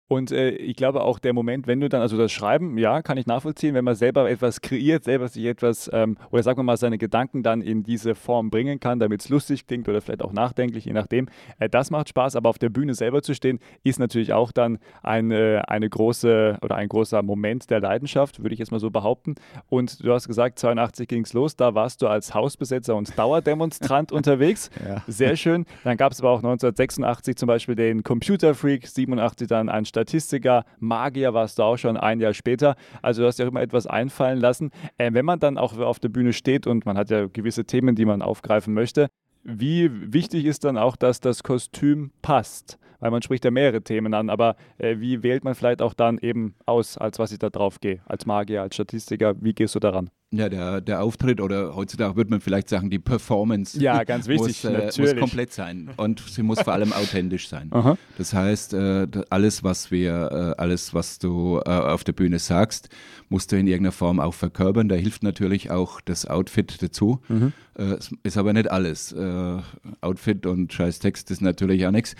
Und 0.06 0.32
äh, 0.32 0.50
ich 0.50 0.76
glaube 0.76 1.02
auch 1.02 1.18
der 1.18 1.32
Moment, 1.32 1.66
wenn 1.66 1.80
du 1.80 1.88
dann, 1.88 2.02
also 2.02 2.18
das 2.18 2.30
Schreiben, 2.30 2.76
ja, 2.76 3.00
kann 3.00 3.16
ich 3.16 3.26
nachvollziehen, 3.26 3.74
wenn 3.74 3.84
man 3.84 3.94
selber 3.94 4.28
etwas 4.28 4.60
kreiert, 4.60 5.04
selber 5.04 5.28
sich 5.28 5.46
etwas, 5.46 5.90
ähm, 5.94 6.18
oder 6.30 6.42
sagen 6.42 6.58
wir 6.58 6.62
mal, 6.62 6.76
seine 6.76 6.98
Gedanken 6.98 7.42
dann 7.42 7.62
in 7.62 7.82
diese 7.84 8.14
Form 8.14 8.50
bringen 8.50 8.80
kann, 8.80 8.98
damit 8.98 9.22
es 9.22 9.30
lustig 9.30 9.66
klingt 9.66 9.88
oder 9.88 10.02
vielleicht 10.02 10.20
auch 10.20 10.32
nachdenklich, 10.32 10.84
je 10.84 10.92
nachdem. 10.92 11.28
Äh, 11.58 11.70
das 11.70 11.90
macht 11.90 12.10
Spaß, 12.10 12.36
aber 12.36 12.50
auf 12.50 12.58
der 12.58 12.68
Bühne 12.68 12.92
selber 12.92 13.22
zu 13.22 13.34
stehen, 13.34 13.60
ist 13.82 13.98
natürlich 13.98 14.34
auch 14.34 14.52
dann 14.52 14.78
eine, 15.02 15.68
eine 15.68 15.88
große 15.88 16.58
oder 16.60 16.74
ein 16.76 16.88
großer 16.88 17.22
Moment 17.22 17.70
der 17.70 17.80
Leidenschaft, 17.80 18.42
würde 18.42 18.52
ich 18.52 18.58
jetzt 18.58 18.72
mal 18.72 18.80
so 18.80 18.90
behaupten. 18.90 19.36
Und 19.70 20.04
du 20.04 20.12
hast 20.12 20.28
gesagt, 20.28 20.58
82 20.58 21.08
ging 21.08 21.22
es 21.24 21.32
los, 21.32 21.56
da 21.56 21.74
warst 21.74 22.02
du 22.02 22.08
als 22.08 22.34
Hausbesetzer 22.34 22.94
und 22.94 23.18
Dauerdemonstrant 23.18 24.12
unterwegs. 24.12 24.70
Ja. 24.86 25.02
Sehr 25.06 25.36
schön. 25.36 25.64
Dann 25.82 25.96
gab 25.96 26.12
es 26.12 26.20
aber 26.20 26.30
auch 26.30 26.38
1986 26.38 27.36
zum 27.36 27.46
Beispiel 27.46 27.74
den 27.74 28.02
Computer 28.02 28.54
Freak, 28.54 28.86
87 28.86 29.48
dann 29.48 29.70
ein 29.70 29.86
Statistiker, 29.94 30.64
Magier 30.80 31.34
warst 31.34 31.60
du 31.60 31.62
auch 31.62 31.76
schon 31.76 31.96
ein 31.96 32.18
Jahr 32.18 32.34
später. 32.34 32.74
Also 33.00 33.22
du 33.22 33.28
hast 33.28 33.38
ja 33.38 33.44
auch 33.44 33.50
immer 33.50 33.62
etwas 33.62 33.86
einfallen 33.86 34.40
lassen. 34.40 34.72
Äh, 34.98 35.12
wenn 35.12 35.24
man 35.24 35.38
dann 35.38 35.56
auch 35.56 35.78
auf 35.78 36.00
der 36.00 36.08
Bühne 36.08 36.32
steht 36.32 36.66
und 36.66 36.84
man 36.84 36.98
hat 36.98 37.10
ja 37.10 37.26
gewisse 37.26 37.64
Themen, 37.64 37.94
die 37.94 38.04
man 38.04 38.20
aufgreifen 38.20 38.74
möchte, 38.74 39.08
wie 39.44 39.90
wichtig 40.12 40.46
ist 40.46 40.64
dann 40.64 40.76
auch, 40.76 40.96
dass 40.96 41.20
das 41.20 41.44
Kostüm 41.44 42.10
passt? 42.22 42.78
Weil 42.98 43.12
man 43.12 43.22
spricht 43.22 43.44
ja 43.44 43.52
mehrere 43.52 43.82
Themen 43.82 44.14
an, 44.14 44.30
aber 44.30 44.56
äh, 44.78 44.98
wie 44.98 45.22
wählt 45.22 45.44
man 45.44 45.54
vielleicht 45.54 45.80
auch 45.80 45.94
dann 45.94 46.18
eben 46.18 46.56
aus, 46.66 46.98
als 46.98 47.20
was 47.20 47.30
ich 47.30 47.38
da 47.38 47.50
drauf 47.50 47.78
gehe? 47.78 48.00
Als 48.06 48.26
Magier, 48.26 48.62
als 48.62 48.74
Statistiker, 48.74 49.34
wie 49.40 49.52
gehst 49.52 49.76
du 49.76 49.78
daran? 49.78 50.10
Ja, 50.36 50.48
der, 50.48 50.80
der 50.80 51.00
Auftritt 51.02 51.40
oder 51.40 51.76
heutzutage 51.76 52.16
würde 52.16 52.30
man 52.30 52.40
vielleicht 52.40 52.68
sagen, 52.68 52.90
die 52.90 52.98
Performance. 52.98 53.78
Ja, 53.80 54.02
ganz 54.02 54.26
wichtig, 54.26 54.64
muss, 54.64 54.98
äh, 54.98 55.00
muss 55.00 55.16
komplett 55.16 55.52
sein 55.52 55.90
und 55.96 56.20
sie 56.28 56.42
muss 56.42 56.60
vor 56.60 56.72
allem 56.72 56.92
authentisch 56.92 57.48
sein. 57.48 57.68
Aha. 57.70 57.96
Das 58.18 58.32
heißt, 58.34 58.74
äh, 58.74 59.06
alles, 59.30 59.62
was 59.62 59.92
wir, 59.92 60.56
äh, 60.58 60.60
alles, 60.60 60.92
was 60.92 61.20
du 61.20 61.60
äh, 61.64 61.70
auf 61.70 62.02
der 62.02 62.14
Bühne 62.14 62.40
sagst, 62.40 62.88
musst 63.28 63.52
du 63.52 63.56
in 63.56 63.68
irgendeiner 63.68 63.92
Form 63.92 64.18
auch 64.18 64.34
verkörpern. 64.34 64.88
Da 64.88 64.96
hilft 64.96 65.22
natürlich 65.22 65.70
auch 65.70 66.00
das 66.00 66.26
Outfit 66.26 66.82
dazu. 66.82 67.20
Mhm. 67.28 67.52
Äh, 67.76 67.96
ist 68.22 68.36
aber 68.36 68.52
nicht 68.52 68.70
alles. 68.70 69.12
Äh, 69.12 69.58
Outfit 70.00 70.46
und 70.46 70.72
scheiß 70.72 70.98
Text 70.98 71.30
ist 71.30 71.42
natürlich 71.42 71.86
auch 71.86 71.90
nichts. 71.92 72.16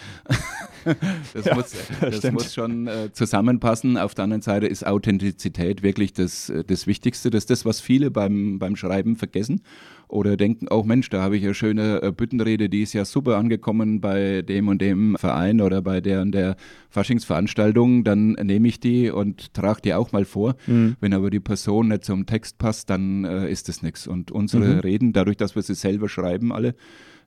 das, 1.35 1.45
ja, 1.45 1.55
muss, 1.55 1.73
das 2.01 2.33
muss 2.33 2.55
schon 2.55 2.89
zusammenpassen. 3.13 3.99
Auf 3.99 4.15
der 4.15 4.25
anderen 4.25 4.43
Seite 4.43 4.67
ist 4.67 4.87
Authentizität 4.87 5.83
wirklich 5.83 6.13
das, 6.13 6.53
das 6.67 6.87
Wichtigste. 6.87 7.31
Das 7.31 7.45
ist 7.45 7.51
das, 7.51 7.65
was 7.65 7.81
viele 7.81 7.94
beim, 7.99 8.59
beim 8.59 8.77
Schreiben 8.77 9.17
vergessen 9.17 9.61
oder 10.09 10.37
denken, 10.37 10.69
auch 10.69 10.85
oh 10.85 10.87
Mensch, 10.87 11.09
da 11.09 11.23
habe 11.23 11.37
ich 11.37 11.45
eine 11.45 11.55
schöne 11.55 12.03
äh, 12.03 12.13
Büttenrede, 12.13 12.69
die 12.69 12.83
ist 12.83 12.93
ja 12.93 13.05
super 13.05 13.37
angekommen 13.37 14.01
bei 14.01 14.43
dem 14.43 14.69
und 14.69 14.81
dem 14.81 15.17
Verein 15.17 15.61
oder 15.61 15.83
bei 15.83 16.01
der 16.01 16.23
und 16.23 16.33
der 16.33 16.57
Faschingsveranstaltung, 16.91 18.05
dann 18.05 18.33
nehme 18.33 18.69
ich 18.69 18.81
die 18.81 19.11
und 19.11 19.55
trage 19.55 19.81
die 19.83 19.95
auch 19.95 20.13
mal 20.13 20.25
vor. 20.25 20.57
Mhm. 20.67 20.97
Wenn 21.01 21.15
aber 21.15 21.31
die 21.31 21.41
Person 21.41 21.89
nicht 21.89 22.05
zum 22.05 22.27
Text 22.27 22.59
passt, 22.59 22.91
dann 22.91 23.25
äh, 23.25 23.51
ist 23.51 23.69
das 23.69 23.83
nichts. 23.83 24.07
Und 24.07 24.31
unsere 24.31 24.75
mhm. 24.75 24.79
Reden, 24.81 25.13
dadurch, 25.13 25.37
dass 25.37 25.57
wir 25.57 25.63
sie 25.63 25.75
selber 25.75 26.09
schreiben, 26.09 26.53
alle, 26.53 26.75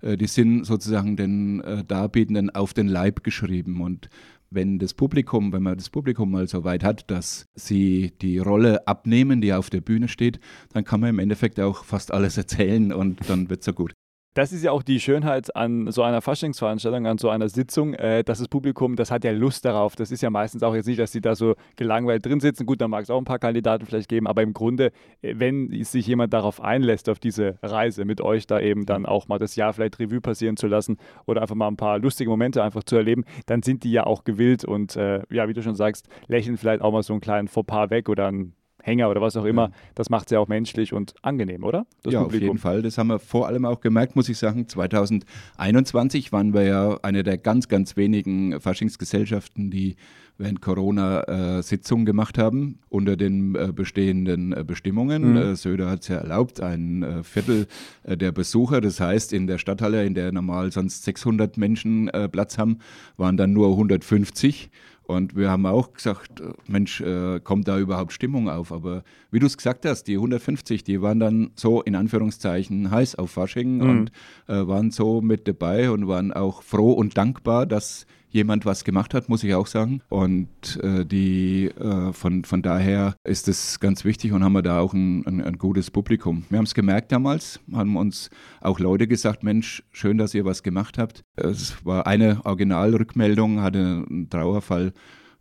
äh, 0.02 0.18
die 0.18 0.28
sind 0.28 0.66
sozusagen 0.66 1.16
den 1.18 1.62
äh, 1.62 1.84
Darbietenden 1.84 2.50
auf 2.50 2.74
den 2.74 2.88
Leib 2.88 3.24
geschrieben. 3.24 3.82
Und 3.82 4.10
wenn 4.50 4.80
das 4.80 4.94
Publikum, 4.94 5.52
wenn 5.54 5.64
man 5.64 5.78
das 5.78 5.90
Publikum 5.90 6.32
mal 6.32 6.48
so 6.48 6.64
weit 6.64 6.84
hat, 6.84 7.10
dass 7.12 7.46
sie 7.56 8.14
die 8.22 8.40
Rolle 8.40 8.88
abnehmen, 8.88 9.42
die 9.42 9.54
auf 9.54 9.70
der 9.70 9.82
Bühne 9.82 10.08
steht, 10.08 10.40
dann 10.74 10.84
kann 10.84 11.00
man 11.00 11.10
im 11.10 11.20
Endeffekt 11.20 11.60
auch 11.60 11.84
fast 11.84 12.14
alles 12.14 12.38
erzählen 12.38 12.94
und 12.94 13.30
dann 13.30 13.50
wird 13.50 13.62
es 13.62 13.66
so 13.66 13.74
gut. 13.74 13.94
Das 14.38 14.54
ist 14.54 14.64
ja 14.64 14.72
auch 14.72 14.84
die 14.84 15.00
Schönheit 15.00 15.56
an 15.56 15.92
so 15.92 16.04
einer 16.04 16.22
Faschingsveranstaltung, 16.22 17.08
an 17.08 17.18
so 17.18 17.32
einer 17.32 17.50
Sitzung, 17.50 17.96
äh, 17.96 18.24
dass 18.24 18.38
das 18.38 18.48
Publikum, 18.48 18.96
das 18.96 19.10
hat 19.10 19.24
ja 19.24 19.32
Lust 19.32 19.66
darauf. 19.66 19.96
Das 19.96 20.12
ist 20.12 20.22
ja 20.22 20.30
meistens 20.30 20.62
auch 20.62 20.76
jetzt 20.76 20.86
nicht, 20.86 21.00
dass 21.00 21.12
sie 21.12 21.22
da 21.22 21.34
so 21.34 21.56
gelangweilt 21.76 22.24
drin 22.24 22.40
sitzen. 22.40 22.68
Gut, 22.68 22.80
da 22.80 22.88
mag 22.88 23.02
es 23.02 23.10
auch 23.10 23.18
ein 23.18 23.26
paar 23.26 23.40
Kandidaten 23.40 23.88
vielleicht 23.88 24.08
geben, 24.08 24.28
aber 24.28 24.44
im 24.44 24.54
Grunde, 24.54 24.92
äh, 25.24 25.34
wenn 25.38 25.84
sich 25.84 26.06
jemand 26.06 26.34
darauf 26.34 26.62
einlässt, 26.62 27.10
auf 27.10 27.18
diese 27.18 27.58
Reise 27.64 28.06
mit 28.06 28.22
euch 28.22 28.46
da 28.46 28.60
eben 28.60 28.86
dann 28.86 29.08
auch 29.08 29.28
mal 29.28 29.40
das 29.40 29.56
Jahr 29.56 29.74
vielleicht 29.74 29.98
Revue 29.98 30.22
passieren 30.22 30.56
zu 30.56 30.68
lassen 30.68 30.98
oder 31.26 31.42
einfach 31.42 31.56
mal 31.56 31.68
ein 31.68 31.76
paar 31.76 31.98
lustige 31.98 32.30
Momente 32.30 32.62
einfach 32.62 32.84
zu 32.84 32.96
erleben, 32.96 33.26
dann 33.48 33.64
sind 33.64 33.84
die 33.84 33.92
ja 33.92 34.06
auch 34.06 34.24
gewillt 34.24 34.64
und 34.64 34.96
äh, 34.98 35.24
ja, 35.32 35.48
wie 35.48 35.54
du 35.54 35.64
schon 35.64 35.74
sagst, 35.74 36.10
lächeln 36.28 36.58
vielleicht 36.58 36.84
auch 36.84 36.92
mal 36.92 37.02
so 37.02 37.14
einen 37.14 37.22
kleinen 37.22 37.48
Fauxpas 37.48 37.90
weg 37.90 38.08
oder 38.08 38.28
ein 38.28 38.54
Hänger 38.84 39.10
oder 39.10 39.22
was 39.22 39.36
auch 39.36 39.46
immer. 39.46 39.64
Ja. 39.64 39.72
Das 39.96 40.10
macht 40.10 40.28
es 40.28 40.32
ja 40.32 40.40
auch 40.40 40.48
menschlich 40.48 40.94
und 40.94 41.14
angenehm, 41.22 41.64
oder? 41.64 41.86
Das 42.04 42.14
ja, 42.14 42.22
Publikum. 42.22 42.50
auf 42.50 42.54
jeden 42.54 42.58
Fall. 42.60 42.82
Das 42.82 42.98
haben 42.98 43.08
wir 43.08 43.20
vor 43.20 43.48
allem 43.48 43.66
auch 43.66 43.82
gemerkt, 43.82 44.16
muss 44.16 44.30
ich 44.30 44.38
sagen. 44.38 44.68
2021 44.68 46.32
waren 46.32 46.54
wir 46.54 46.64
ja 46.64 47.00
eine 47.02 47.24
der 47.24 47.38
ganz, 47.38 47.68
ganz 47.68 47.98
wenigen 47.98 48.60
Faschingsgesellschaften, 48.60 49.72
die 49.72 49.96
während 50.38 50.62
Corona 50.62 51.58
äh, 51.58 51.64
Sitzungen 51.64 52.06
gemacht 52.06 52.38
haben 52.38 52.80
unter 52.90 53.18
den 53.18 53.56
äh, 53.56 53.72
bestehenden 53.74 54.54
äh, 54.54 54.64
Bestimmungen. 54.64 55.32
Mhm. 55.32 55.38
Äh, 55.38 55.56
Söder 55.56 55.90
hat 55.90 56.02
es 56.02 56.08
ja 56.10 56.18
erlaubt, 56.18 56.62
ein 56.62 57.04
äh, 57.04 57.24
Viertel 57.24 57.68
äh, 58.04 58.16
der 58.18 58.32
Besucher, 58.32 58.82
das 58.82 59.00
heißt 59.00 59.34
in 59.34 59.48
der 59.48 59.58
Stadthalle, 59.58 60.06
in 60.06 60.14
der 60.14 60.32
normal 60.32 60.72
sonst 60.72 61.04
600 61.04 61.58
Menschen 61.58 62.10
Platz 62.32 62.58
haben, 62.58 62.80
waren 63.18 63.38
dann 63.38 63.54
nur 63.54 63.70
150. 63.70 64.70
Und 65.08 65.38
wir 65.38 65.50
haben 65.50 65.66
auch 65.66 65.94
gesagt, 65.94 66.44
Mensch, 66.68 67.00
äh, 67.00 67.40
kommt 67.40 67.70
da 67.70 67.80
überhaupt 67.80 68.12
Stimmung 68.12 68.50
auf? 68.50 68.74
Aber 68.74 69.04
wie 69.32 69.40
du 69.40 69.46
es 69.46 69.56
gesagt 69.56 69.86
hast, 69.86 70.04
die 70.04 70.16
150, 70.16 70.84
die 70.84 71.02
waren 71.02 71.20
dann 71.20 71.52
so 71.56 71.82
in 71.82 71.96
Anführungszeichen 71.96 72.92
heiß 72.92 73.16
auf 73.16 73.32
Fasching 73.32 73.78
mhm. 73.78 73.90
und 73.90 74.12
äh, 74.48 74.68
waren 74.68 74.92
so 74.92 75.22
mit 75.22 75.48
dabei 75.48 75.92
und 75.92 76.10
waren 76.10 76.34
auch 76.34 76.62
froh 76.62 76.92
und 76.92 77.18
dankbar, 77.18 77.66
dass 77.66 78.06
jemand 78.30 78.66
was 78.66 78.84
gemacht 78.84 79.14
hat, 79.14 79.30
muss 79.30 79.44
ich 79.44 79.54
auch 79.54 79.68
sagen. 79.68 80.02
Und 80.10 80.80
äh, 80.84 81.06
die, 81.06 81.66
äh, 81.68 82.14
von, 82.14 82.44
von 82.44 82.62
daher 82.62 83.16
ist 83.24 83.48
es 83.48 83.80
ganz 83.80 84.06
wichtig 84.06 84.32
und 84.32 84.44
haben 84.44 84.54
wir 84.54 84.62
da 84.62 84.80
auch 84.80 84.94
ein, 84.94 85.26
ein, 85.26 85.42
ein 85.42 85.58
gutes 85.58 85.92
Publikum. 85.92 86.46
Wir 86.50 86.58
haben 86.58 86.66
es 86.66 86.74
gemerkt 86.74 87.12
damals, 87.12 87.60
haben 87.72 87.96
uns 87.96 88.30
auch 88.62 88.80
Leute 88.80 89.08
gesagt, 89.08 89.44
Mensch, 89.44 89.84
schön, 89.92 90.18
dass 90.18 90.34
ihr 90.34 90.46
was 90.46 90.64
gemacht 90.64 90.98
habt. 90.98 91.24
Es 91.36 91.86
war 91.86 92.08
eine 92.08 92.42
Originalrückmeldung, 92.46 93.62
hatte 93.62 94.06
einen 94.10 94.30
Trauerfall 94.30 94.94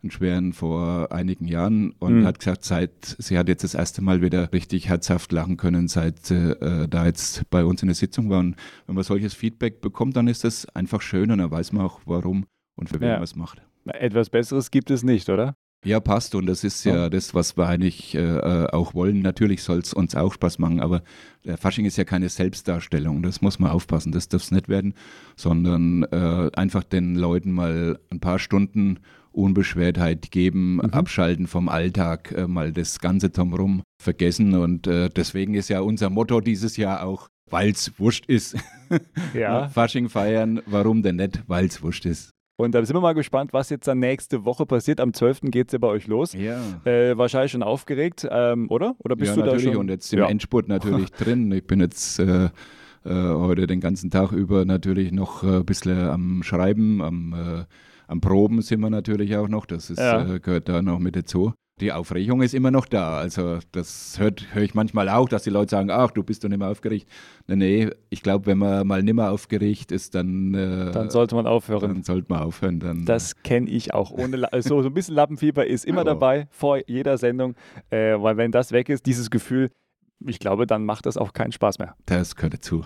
einen 0.03 0.11
schweren 0.11 0.53
vor 0.53 1.11
einigen 1.11 1.45
Jahren 1.45 1.91
und 1.99 2.19
mhm. 2.19 2.25
hat 2.25 2.39
gesagt, 2.39 2.63
seit 2.63 3.15
sie 3.17 3.37
hat 3.37 3.47
jetzt 3.47 3.63
das 3.63 3.73
erste 3.73 4.01
Mal 4.01 4.21
wieder 4.21 4.51
richtig 4.53 4.89
herzhaft 4.89 5.31
lachen 5.31 5.57
können, 5.57 5.87
seit 5.87 6.29
äh, 6.31 6.87
da 6.87 7.05
jetzt 7.05 7.49
bei 7.49 7.65
uns 7.65 7.81
in 7.81 7.87
der 7.87 7.95
Sitzung 7.95 8.29
war. 8.29 8.39
Und 8.39 8.55
wenn 8.85 8.95
man 8.95 9.03
solches 9.03 9.33
Feedback 9.33 9.81
bekommt, 9.81 10.15
dann 10.15 10.27
ist 10.27 10.43
das 10.43 10.67
einfach 10.75 11.01
schön 11.01 11.31
und 11.31 11.39
dann 11.39 11.51
weiß 11.51 11.73
man 11.73 11.85
auch, 11.85 12.01
warum 12.05 12.45
und 12.77 12.89
für 12.89 13.01
wen 13.01 13.09
ja. 13.09 13.15
man 13.15 13.23
es 13.23 13.35
macht. 13.35 13.61
Etwas 13.85 14.29
Besseres 14.29 14.71
gibt 14.71 14.89
es 14.91 15.03
nicht, 15.03 15.29
oder? 15.29 15.55
Ja, 15.85 15.99
passt. 15.99 16.35
Und 16.35 16.47
das 16.47 16.63
ist 16.63 16.83
ja 16.83 17.09
das, 17.09 17.33
was 17.33 17.55
wir 17.55 17.67
eigentlich 17.67 18.15
äh, 18.15 18.19
äh 18.19 18.67
auch 18.71 18.93
wollen. 18.93 19.21
Natürlich 19.21 19.61
soll 19.63 19.79
es 19.79 19.93
uns 19.93 20.15
auch 20.15 20.33
Spaß 20.33 20.59
machen, 20.59 20.79
aber 20.79 21.03
der 21.45 21.57
Fasching 21.57 21.85
ist 21.85 21.97
ja 21.97 22.03
keine 22.03 22.29
Selbstdarstellung. 22.29 23.21
Das 23.21 23.41
muss 23.41 23.59
man 23.59 23.71
aufpassen. 23.71 24.11
Das 24.11 24.27
darf 24.27 24.41
es 24.41 24.51
nicht 24.51 24.69
werden, 24.69 24.95
sondern 25.35 26.03
äh, 26.03 26.49
einfach 26.55 26.83
den 26.83 27.15
Leuten 27.15 27.51
mal 27.51 27.99
ein 28.09 28.19
paar 28.19 28.39
Stunden 28.39 28.99
Unbeschwertheit 29.31 30.31
geben, 30.31 30.75
mhm. 30.75 30.89
abschalten 30.91 31.47
vom 31.47 31.69
Alltag, 31.69 32.31
äh, 32.31 32.47
mal 32.47 32.73
das 32.73 32.99
Ganze 32.99 33.29
drumherum 33.29 33.83
vergessen. 34.01 34.55
Und 34.55 34.87
äh, 34.87 35.09
deswegen 35.09 35.53
ist 35.53 35.69
ja 35.69 35.81
unser 35.81 36.09
Motto 36.09 36.41
dieses 36.41 36.75
Jahr 36.75 37.05
auch, 37.05 37.29
weil 37.49 37.69
es 37.69 37.97
wurscht 37.99 38.25
ist. 38.25 38.57
Ja. 39.33 39.69
Fasching 39.73 40.09
feiern, 40.09 40.61
warum 40.65 41.03
denn 41.03 41.17
nicht, 41.17 41.43
weil 41.47 41.65
es 41.67 41.83
wurscht 41.83 42.05
ist. 42.05 42.31
Und 42.59 42.73
da 42.73 42.83
sind 42.83 42.95
wir 42.95 43.01
mal 43.01 43.13
gespannt, 43.13 43.53
was 43.53 43.69
jetzt 43.69 43.87
dann 43.87 43.99
nächste 43.99 44.43
Woche 44.43 44.65
passiert. 44.65 44.99
Am 44.99 45.13
12. 45.13 45.41
geht 45.43 45.67
es 45.67 45.73
ja 45.73 45.79
bei 45.79 45.87
euch 45.87 46.07
los. 46.07 46.33
Ja. 46.33 46.59
Äh, 46.85 47.15
wahrscheinlich 47.15 47.51
schon 47.51 47.61
aufgeregt, 47.61 48.27
ähm, 48.29 48.69
oder? 48.71 48.95
Oder 48.97 49.15
bist 49.15 49.29
ja, 49.29 49.35
du 49.35 49.41
natürlich. 49.41 49.65
da 49.65 49.71
schon? 49.71 49.79
Und 49.79 49.89
jetzt 49.89 50.11
im 50.11 50.19
ja. 50.19 50.27
Endspurt 50.27 50.67
natürlich 50.67 51.11
drin. 51.11 51.51
Ich 51.51 51.67
bin 51.67 51.79
jetzt 51.79 52.17
äh, 52.17 52.45
äh, 52.45 52.49
heute 53.05 53.67
den 53.67 53.79
ganzen 53.79 54.09
Tag 54.09 54.31
über 54.31 54.65
natürlich 54.65 55.11
noch 55.11 55.43
ein 55.43 55.65
bisschen 55.65 55.99
am 55.99 56.41
Schreiben, 56.41 57.03
am, 57.03 57.33
äh, 57.33 57.65
am 58.07 58.21
Proben 58.21 58.63
sind 58.63 58.79
wir 58.79 58.89
natürlich 58.89 59.37
auch 59.37 59.49
noch. 59.49 59.67
Das 59.67 59.91
ist, 59.91 59.99
ja. 59.99 60.35
Äh, 60.35 60.39
gehört 60.39 60.67
da 60.67 60.81
noch 60.81 60.97
mit 60.97 61.15
dazu 61.15 61.53
die 61.79 61.91
Aufregung 61.91 62.41
ist 62.41 62.53
immer 62.53 62.71
noch 62.71 62.85
da. 62.85 63.17
Also 63.17 63.59
das 63.71 64.17
höre 64.19 64.33
hör 64.51 64.63
ich 64.63 64.73
manchmal 64.73 65.09
auch, 65.09 65.29
dass 65.29 65.43
die 65.43 65.49
Leute 65.49 65.71
sagen, 65.71 65.91
ach, 65.91 66.11
du 66.11 66.23
bist 66.23 66.43
doch 66.43 66.49
nicht 66.49 66.57
mehr 66.59 66.69
aufgeregt. 66.69 67.07
Nee, 67.47 67.55
nee, 67.55 67.89
ich 68.09 68.23
glaube, 68.23 68.47
wenn 68.47 68.57
man 68.57 68.87
mal 68.87 69.03
nicht 69.03 69.13
mehr 69.13 69.31
aufgeregt 69.31 69.91
ist, 69.91 70.15
dann... 70.15 70.53
Äh, 70.53 70.91
dann 70.91 71.09
sollte 71.09 71.35
man 71.35 71.45
aufhören. 71.45 71.81
Dann 71.81 72.03
sollte 72.03 72.27
man 72.29 72.41
aufhören. 72.41 72.79
Dann, 72.79 73.05
das 73.05 73.35
kenne 73.43 73.69
ich 73.69 73.93
auch. 73.93 74.11
Ohne, 74.11 74.47
so, 74.59 74.81
so 74.81 74.89
ein 74.89 74.93
bisschen 74.93 75.15
Lappenfieber 75.15 75.67
ist 75.67 75.85
immer 75.85 76.01
oh. 76.01 76.05
dabei, 76.05 76.47
vor 76.49 76.79
jeder 76.87 77.17
Sendung. 77.17 77.55
Äh, 77.89 78.15
weil 78.19 78.37
wenn 78.37 78.51
das 78.51 78.71
weg 78.71 78.89
ist, 78.89 79.05
dieses 79.05 79.29
Gefühl, 79.29 79.69
ich 80.25 80.39
glaube, 80.39 80.65
dann 80.65 80.83
macht 80.83 81.05
das 81.05 81.17
auch 81.17 81.33
keinen 81.33 81.51
Spaß 81.51 81.77
mehr. 81.77 81.95
Das 82.05 82.35
gehört 82.35 82.55
dazu 82.55 82.85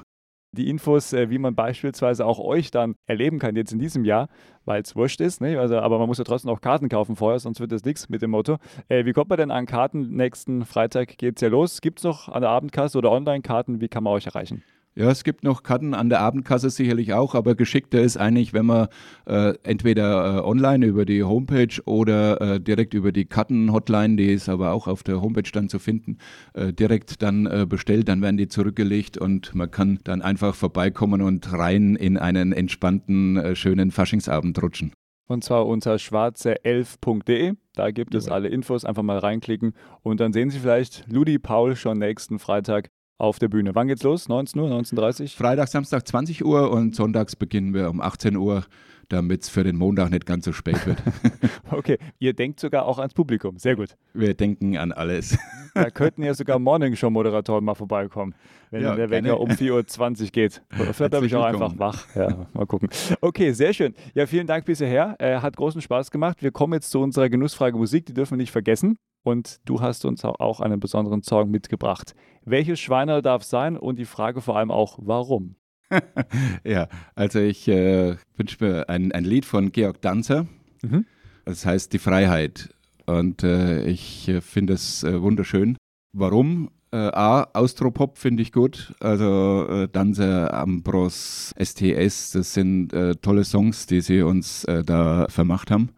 die 0.52 0.70
Infos, 0.70 1.14
äh, 1.14 1.30
wie 1.30 1.38
man 1.38 1.56
beispielsweise 1.56 2.26
auch 2.26 2.40
euch 2.40 2.72
dann 2.72 2.96
erleben 3.06 3.40
kann 3.40 3.56
jetzt 3.56 3.72
in 3.72 3.80
diesem 3.80 4.06
Jahr, 4.06 4.28
weil 4.66 4.82
es 4.82 4.96
wurscht 4.96 5.22
ist. 5.22 5.42
Ne? 5.42 5.60
Also, 5.60 5.78
aber 5.78 5.98
man 5.98 6.08
muss 6.08 6.18
ja 6.18 6.24
trotzdem 6.24 6.52
auch 6.52 6.62
Karten 6.62 6.90
kaufen 6.90 7.16
vorher, 7.16 7.40
sonst 7.40 7.60
wird 7.60 7.72
das 7.72 7.84
nichts 7.84 8.10
mit 8.10 8.22
dem 8.22 8.32
Motto. 8.32 8.58
Äh, 8.90 9.06
wie 9.06 9.14
kommt 9.14 9.30
man 9.30 9.38
denn 9.38 9.52
an 9.52 9.66
Karten? 9.66 10.16
Nächsten 10.16 10.66
Freitag 10.66 11.18
geht 11.18 11.38
es 11.38 11.42
ja 11.42 11.48
los. 11.48 11.82
Gibt 11.82 12.00
es 12.00 12.04
noch 12.04 12.28
an 12.30 12.42
der 12.42 12.50
Abendkasse 12.50 12.98
oder 12.98 13.12
Online-Karten? 13.12 13.82
Wie 13.82 13.88
kann 13.88 14.04
man 14.04 14.14
euch 14.14 14.26
erreichen? 14.26 14.64
Ja, 14.94 15.10
es 15.10 15.24
gibt 15.24 15.46
noch 15.46 15.64
Karten 15.64 15.94
an 15.94 16.10
der 16.10 16.20
Abendkasse 16.20 16.70
sicherlich 16.70 17.14
auch, 17.14 17.34
aber 17.34 17.56
geschickter 17.56 18.02
ist 18.02 18.18
eigentlich, 18.18 18.52
wenn 18.52 18.66
man 18.66 18.88
äh, 19.26 19.54
entweder 19.64 20.40
äh, 20.40 20.42
online 20.42 20.86
über 20.86 21.06
die 21.06 21.24
Homepage 21.24 21.82
oder 21.86 22.42
äh, 22.42 22.60
direkt 22.60 22.94
über 22.94 23.14
die 23.14 23.24
Karten-Hotline, 23.24 24.18
die 24.18 24.34
ist 24.34 24.50
aber 24.50 24.74
auch 24.74 24.88
auf 24.88 25.04
der 25.04 25.22
Homepage 25.22 25.50
dann 25.54 25.70
zu 25.70 25.80
finden, 25.80 26.18
äh, 26.56 26.74
direkt 26.74 27.22
dann 27.22 27.46
äh, 27.46 27.66
bestellt, 27.66 28.10
dann 28.10 28.22
werden 28.22 28.36
die 28.36 28.50
zurückgelegt 28.50 29.18
und 29.18 29.56
man 29.56 29.72
kann 29.72 30.00
dann 30.04 30.22
einfach 30.22 30.56
vorbeikommen 30.56 31.22
und 31.22 31.54
rein 31.54 31.96
in 31.96 32.18
einen 32.18 32.52
entspannten, 32.52 33.38
äh, 33.38 33.56
schönen 33.56 33.92
Faschingsabend 33.92 34.62
rutschen. 34.62 34.92
Und 35.28 35.46
zwar 35.46 35.66
unter 35.66 35.96
schwarze11.de. 35.96 37.54
Da 37.76 37.92
gibt 37.92 38.14
es 38.16 38.28
alle 38.28 38.50
Infos. 38.50 38.84
Einfach 38.84 39.04
mal 39.04 39.18
reinklicken 39.18 39.72
und 40.04 40.20
dann 40.20 40.34
sehen 40.34 40.50
Sie 40.50 40.60
vielleicht 40.60 41.06
Ludi 41.08 41.40
Paul 41.40 41.78
schon 41.78 42.00
nächsten 42.00 42.38
Freitag 42.38 42.90
auf 43.22 43.40
der 43.40 43.48
Bühne. 43.48 43.76
Wann 43.76 43.88
geht's 43.88 44.04
los? 44.04 44.28
19 44.28 44.60
Uhr, 44.60 44.70
19.30 44.70 45.22
Uhr? 45.22 45.28
Freitag, 45.30 45.68
Samstag 45.68 46.08
20 46.08 46.44
Uhr 46.44 46.72
und 46.72 46.96
sonntags 46.96 47.36
beginnen 47.36 47.74
wir 47.74 47.90
um 47.90 48.02
18 48.02 48.36
Uhr, 48.36 48.64
damit 49.10 49.44
es 49.44 49.50
für 49.50 49.64
den 49.64 49.78
Montag 49.78 50.10
nicht 50.10 50.26
ganz 50.26 50.46
so 50.46 50.52
spät 50.52 50.86
wird. 50.88 51.02
okay, 51.72 51.98
ihr 52.20 52.34
denkt 52.34 52.60
sogar 52.60 52.86
auch 52.86 52.98
ans 52.98 53.14
Publikum. 53.14 53.58
Sehr 53.58 53.76
gut. 53.76 53.96
Wir 54.14 54.34
denken 54.34 54.78
an 54.78 54.92
alles. 54.92 55.38
Da 55.74 55.90
könnten 55.90 56.22
ja 56.24 56.34
sogar 56.34 56.60
Morning 56.60 56.98
Show 56.98 57.10
Moderatoren 57.10 57.64
mal 57.64 57.76
vorbeikommen, 57.76 58.36
wenn 58.72 58.84
ja, 58.84 58.94
der 58.94 59.10
Wecker 59.10 59.40
um 59.40 59.52
4.20 59.52 60.24
Uhr 60.24 60.28
geht. 60.28 60.62
Vielleicht 60.70 61.16
habe 61.16 61.26
ich 61.26 61.34
auch 61.34 61.46
einfach 61.46 61.80
wach. 61.80 62.14
Ja, 62.14 62.46
mal 62.52 62.66
gucken. 62.66 62.90
Okay, 63.22 63.54
sehr 63.54 63.72
schön. 63.72 63.96
Ja, 64.14 64.26
vielen 64.26 64.48
Dank 64.48 64.66
bisher. 64.66 65.16
Äh, 65.18 65.38
hat 65.38 65.56
großen 65.56 65.80
Spaß 65.80 66.12
gemacht. 66.12 66.44
Wir 66.44 66.52
kommen 66.52 66.74
jetzt 66.74 66.92
zu 66.92 67.00
unserer 67.00 67.30
Genussfrage 67.30 67.78
Musik, 67.78 68.06
die 68.06 68.14
dürfen 68.14 68.32
wir 68.32 68.40
nicht 68.40 68.52
vergessen. 68.52 68.98
Und 69.24 69.60
du 69.66 69.82
hast 69.82 70.06
uns 70.06 70.26
auch 70.26 70.60
einen 70.60 70.80
besonderen 70.80 71.22
Song 71.22 71.52
mitgebracht. 71.52 72.16
Welches 72.44 72.80
Schweiner 72.80 73.22
darf 73.22 73.44
sein? 73.44 73.78
Und 73.78 74.00
die 74.00 74.06
Frage 74.06 74.42
vor 74.42 74.58
allem 74.58 74.72
auch, 74.72 74.98
warum? 75.02 75.56
ja, 76.64 76.88
also 77.16 77.40
ich 77.40 77.68
äh, 77.68 78.16
wünsche 78.36 78.58
mir 78.64 78.90
ein, 78.90 79.12
ein 79.12 79.26
Lied 79.26 79.46
von 79.46 79.72
Georg 79.72 80.02
Danzer. 80.02 80.48
Mhm. 80.82 81.06
Das 81.46 81.66
heißt 81.66 81.94
Die 81.94 82.00
Freiheit. 82.00 82.74
Und 83.06 83.44
äh, 83.44 83.86
ich 83.86 84.28
äh, 84.28 84.42
finde 84.42 84.74
es 84.74 85.04
äh, 85.04 85.22
wunderschön. 85.22 85.78
Warum? 86.14 86.72
Äh, 86.92 86.98
A, 86.98 87.48
Austropop 87.54 88.18
finde 88.18 88.42
ich 88.42 88.52
gut. 88.52 88.94
Also 89.00 89.68
äh, 89.70 89.88
Danzer, 89.92 90.54
Ambros, 90.54 91.54
STS, 91.62 92.32
das 92.32 92.54
sind 92.54 92.92
tolle 93.22 93.44
Songs, 93.44 93.86
die 93.86 94.02
sie 94.02 94.22
uns 94.22 94.66
da 94.86 95.28
vermacht 95.30 95.72
haben 95.72 95.92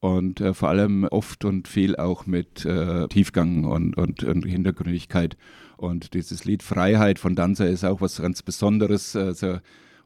und 0.00 0.40
äh, 0.40 0.54
vor 0.54 0.68
allem 0.68 1.04
oft 1.04 1.44
und 1.44 1.66
viel 1.68 1.96
auch 1.96 2.26
mit 2.26 2.64
äh, 2.64 3.08
Tiefgang 3.08 3.64
und, 3.64 3.96
und, 3.96 4.22
und, 4.24 4.44
Hintergründigkeit. 4.44 5.36
Und 5.76 6.14
dieses 6.14 6.44
Lied 6.44 6.62
Freiheit 6.62 7.18
von 7.18 7.34
Danzer 7.34 7.68
ist 7.68 7.84
auch 7.84 8.00
was 8.00 8.20
ganz 8.20 8.42
Besonderes, 8.42 9.16
also, 9.16 9.58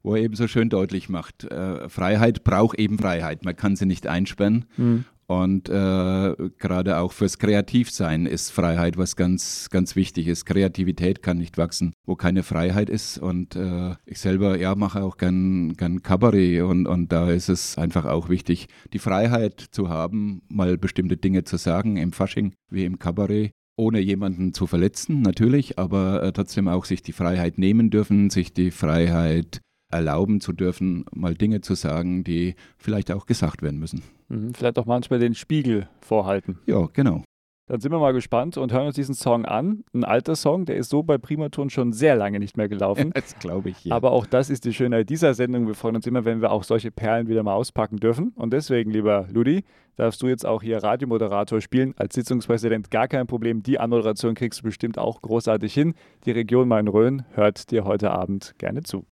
wo 0.02 0.14
er 0.14 0.22
eben 0.22 0.34
so 0.34 0.48
schön 0.48 0.68
deutlich 0.68 1.08
macht, 1.08 1.44
äh, 1.44 1.88
Freiheit 1.88 2.44
braucht 2.44 2.78
eben 2.78 2.98
Freiheit. 2.98 3.44
Man 3.44 3.56
kann 3.56 3.76
sie 3.76 3.86
nicht 3.86 4.06
einsperren. 4.06 4.64
Mhm. 4.76 5.04
Und 5.40 5.70
äh, 5.70 6.34
gerade 6.58 6.98
auch 6.98 7.12
fürs 7.12 7.38
Kreativsein 7.38 8.26
ist 8.26 8.50
Freiheit 8.50 8.98
was 8.98 9.16
ganz, 9.16 9.70
ganz 9.70 9.96
wichtig 9.96 10.28
ist. 10.28 10.44
Kreativität 10.44 11.22
kann 11.22 11.38
nicht 11.38 11.56
wachsen, 11.56 11.94
wo 12.04 12.16
keine 12.16 12.42
Freiheit 12.42 12.90
ist. 12.90 13.16
Und 13.16 13.56
äh, 13.56 13.94
ich 14.04 14.20
selber 14.20 14.58
ja 14.58 14.74
mache 14.74 15.02
auch 15.02 15.16
gern, 15.16 15.72
gern 15.72 16.02
Kabarett 16.02 16.62
und, 16.62 16.86
und 16.86 17.12
da 17.12 17.30
ist 17.30 17.48
es 17.48 17.78
einfach 17.78 18.04
auch 18.04 18.28
wichtig, 18.28 18.68
die 18.92 18.98
Freiheit 18.98 19.58
zu 19.70 19.88
haben, 19.88 20.42
mal 20.50 20.76
bestimmte 20.76 21.16
Dinge 21.16 21.44
zu 21.44 21.56
sagen 21.56 21.96
im 21.96 22.12
Fasching 22.12 22.52
wie 22.68 22.84
im 22.84 22.98
Kabarett 22.98 23.52
ohne 23.74 24.00
jemanden 24.00 24.52
zu 24.52 24.66
verletzen, 24.66 25.22
natürlich, 25.22 25.78
aber 25.78 26.22
äh, 26.22 26.32
trotzdem 26.32 26.68
auch 26.68 26.84
sich 26.84 27.02
die 27.02 27.12
Freiheit 27.12 27.56
nehmen 27.56 27.88
dürfen, 27.88 28.28
sich 28.28 28.52
die 28.52 28.70
Freiheit 28.70 29.62
erlauben 29.92 30.40
zu 30.40 30.52
dürfen, 30.52 31.04
mal 31.14 31.34
Dinge 31.34 31.60
zu 31.60 31.74
sagen, 31.74 32.24
die 32.24 32.54
vielleicht 32.78 33.10
auch 33.12 33.26
gesagt 33.26 33.62
werden 33.62 33.78
müssen. 33.78 34.02
Mhm, 34.28 34.54
vielleicht 34.54 34.78
auch 34.78 34.86
manchmal 34.86 35.18
den 35.18 35.34
Spiegel 35.34 35.88
vorhalten. 36.00 36.58
Ja, 36.66 36.88
genau. 36.92 37.22
Dann 37.68 37.80
sind 37.80 37.92
wir 37.92 38.00
mal 38.00 38.12
gespannt 38.12 38.58
und 38.58 38.72
hören 38.72 38.88
uns 38.88 38.96
diesen 38.96 39.14
Song 39.14 39.44
an. 39.44 39.84
Ein 39.94 40.04
alter 40.04 40.34
Song, 40.34 40.64
der 40.64 40.76
ist 40.76 40.90
so 40.90 41.02
bei 41.04 41.16
Primaton 41.16 41.70
schon 41.70 41.92
sehr 41.92 42.16
lange 42.16 42.38
nicht 42.38 42.56
mehr 42.56 42.68
gelaufen. 42.68 43.12
Das 43.22 43.38
glaube 43.38 43.70
ich. 43.70 43.84
Ja. 43.84 43.94
Aber 43.94 44.10
auch 44.10 44.26
das 44.26 44.50
ist 44.50 44.64
die 44.64 44.74
Schönheit 44.74 45.08
dieser 45.08 45.32
Sendung. 45.32 45.66
Wir 45.68 45.74
freuen 45.74 45.96
uns 45.96 46.06
immer, 46.06 46.24
wenn 46.24 46.40
wir 46.42 46.50
auch 46.50 46.64
solche 46.64 46.90
Perlen 46.90 47.28
wieder 47.28 47.42
mal 47.42 47.54
auspacken 47.54 47.98
dürfen. 47.98 48.32
Und 48.34 48.52
deswegen, 48.52 48.90
lieber 48.90 49.26
Ludi, 49.30 49.64
darfst 49.96 50.20
du 50.22 50.26
jetzt 50.26 50.44
auch 50.44 50.62
hier 50.62 50.82
Radiomoderator 50.82 51.60
spielen. 51.60 51.94
Als 51.96 52.14
Sitzungspräsident 52.14 52.90
gar 52.90 53.06
kein 53.06 53.26
Problem. 53.26 53.62
Die 53.62 53.78
Anmoderation 53.78 54.34
kriegst 54.34 54.60
du 54.60 54.64
bestimmt 54.64 54.98
auch 54.98 55.22
großartig 55.22 55.72
hin. 55.72 55.94
Die 56.26 56.32
Region 56.32 56.68
Main-Rhön 56.68 57.22
hört 57.32 57.70
dir 57.70 57.84
heute 57.84 58.10
Abend 58.10 58.54
gerne 58.58 58.82
zu. 58.82 59.06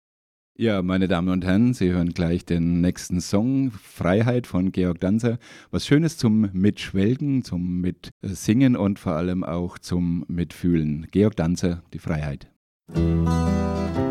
Ja, 0.60 0.82
meine 0.82 1.08
Damen 1.08 1.30
und 1.30 1.46
Herren, 1.46 1.74
Sie 1.74 1.90
hören 1.90 2.10
gleich 2.10 2.44
den 2.44 2.82
nächsten 2.82 3.22
Song, 3.22 3.72
Freiheit 3.72 4.46
von 4.46 4.74
Georg 4.74 5.00
Danzer. 5.00 5.38
Was 5.72 5.88
Schönes 5.88 6.18
zum 6.18 6.50
Mitschwelgen, 6.52 7.46
zum 7.46 7.80
Mitsingen 7.80 8.76
und 8.76 9.00
vor 9.00 9.14
allem 9.14 9.46
auch 9.46 9.78
zum 9.80 10.26
Mitfühlen. 10.28 11.08
Georg 11.12 11.38
Danzer, 11.38 11.82
die 11.94 12.00
Freiheit. 12.00 12.52
Musik 12.94 14.09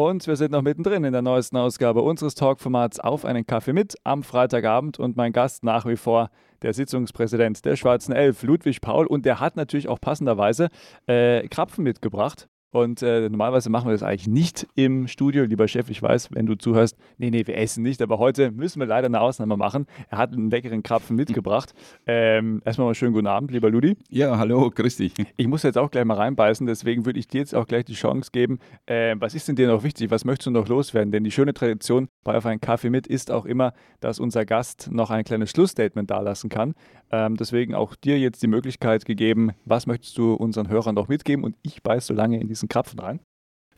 Und 0.00 0.26
wir 0.26 0.36
sind 0.36 0.52
noch 0.52 0.62
mittendrin 0.62 1.04
in 1.04 1.12
der 1.12 1.20
neuesten 1.20 1.58
Ausgabe 1.58 2.00
unseres 2.00 2.34
Talkformats 2.34 3.00
Auf 3.00 3.26
einen 3.26 3.46
Kaffee 3.46 3.74
mit 3.74 3.96
am 4.02 4.22
Freitagabend 4.22 4.98
und 4.98 5.18
mein 5.18 5.30
Gast 5.30 5.62
nach 5.62 5.84
wie 5.84 5.96
vor 5.96 6.30
der 6.62 6.72
Sitzungspräsident 6.72 7.66
der 7.66 7.76
Schwarzen 7.76 8.14
Elf, 8.14 8.42
Ludwig 8.42 8.80
Paul. 8.80 9.06
Und 9.06 9.26
der 9.26 9.40
hat 9.40 9.56
natürlich 9.56 9.88
auch 9.88 10.00
passenderweise 10.00 10.70
äh, 11.06 11.46
Krapfen 11.48 11.84
mitgebracht. 11.84 12.48
Und 12.70 13.02
äh, 13.02 13.28
normalerweise 13.28 13.68
machen 13.68 13.88
wir 13.88 13.92
das 13.92 14.02
eigentlich 14.02 14.28
nicht 14.28 14.66
im 14.74 15.08
Studio. 15.08 15.44
Lieber 15.44 15.66
Chef, 15.66 15.90
ich 15.90 16.00
weiß, 16.00 16.28
wenn 16.32 16.46
du 16.46 16.54
zuhörst, 16.54 16.96
nee, 17.18 17.30
nee, 17.30 17.46
wir 17.46 17.56
essen 17.56 17.82
nicht, 17.82 18.00
aber 18.00 18.18
heute 18.18 18.52
müssen 18.52 18.78
wir 18.78 18.86
leider 18.86 19.06
eine 19.06 19.20
Ausnahme 19.20 19.56
machen. 19.56 19.86
Er 20.08 20.18
hat 20.18 20.32
einen 20.32 20.50
leckeren 20.50 20.82
Krapfen 20.82 21.16
mitgebracht. 21.16 21.74
Ähm, 22.06 22.62
erstmal 22.64 22.86
mal 22.86 22.94
schönen 22.94 23.12
guten 23.12 23.26
Abend, 23.26 23.50
lieber 23.50 23.70
Ludi. 23.70 23.96
Ja, 24.08 24.38
hallo, 24.38 24.70
grüß 24.70 24.98
dich. 24.98 25.14
Ich 25.36 25.48
muss 25.48 25.64
jetzt 25.64 25.78
auch 25.78 25.90
gleich 25.90 26.04
mal 26.04 26.14
reinbeißen, 26.14 26.66
deswegen 26.66 27.06
würde 27.06 27.18
ich 27.18 27.26
dir 27.26 27.38
jetzt 27.38 27.54
auch 27.54 27.66
gleich 27.66 27.84
die 27.84 27.94
Chance 27.94 28.30
geben. 28.32 28.60
Äh, 28.86 29.16
was 29.18 29.34
ist 29.34 29.48
denn 29.48 29.56
dir 29.56 29.66
noch 29.66 29.82
wichtig? 29.82 30.10
Was 30.10 30.24
möchtest 30.24 30.46
du 30.46 30.50
noch 30.52 30.68
loswerden? 30.68 31.10
Denn 31.10 31.24
die 31.24 31.32
schöne 31.32 31.54
Tradition 31.54 32.08
bei 32.22 32.36
Auf 32.36 32.46
einen 32.46 32.60
Kaffee 32.60 32.90
mit 32.90 33.06
ist 33.06 33.30
auch 33.32 33.46
immer, 33.46 33.72
dass 33.98 34.20
unser 34.20 34.44
Gast 34.44 34.90
noch 34.92 35.10
ein 35.10 35.24
kleines 35.24 35.50
Schlussstatement 35.50 36.10
dalassen 36.10 36.48
kann. 36.48 36.74
Ähm, 37.10 37.36
deswegen 37.36 37.74
auch 37.74 37.96
dir 37.96 38.18
jetzt 38.18 38.42
die 38.42 38.46
Möglichkeit 38.46 39.04
gegeben, 39.04 39.50
was 39.64 39.86
möchtest 39.86 40.16
du 40.16 40.34
unseren 40.34 40.68
Hörern 40.68 40.94
noch 40.94 41.08
mitgeben? 41.08 41.44
Und 41.44 41.56
ich 41.62 41.82
beiße 41.82 42.08
so 42.08 42.14
lange 42.14 42.40
in 42.40 42.48
diesen 42.60 42.68
Krapfen 42.68 43.00
rein. 43.00 43.20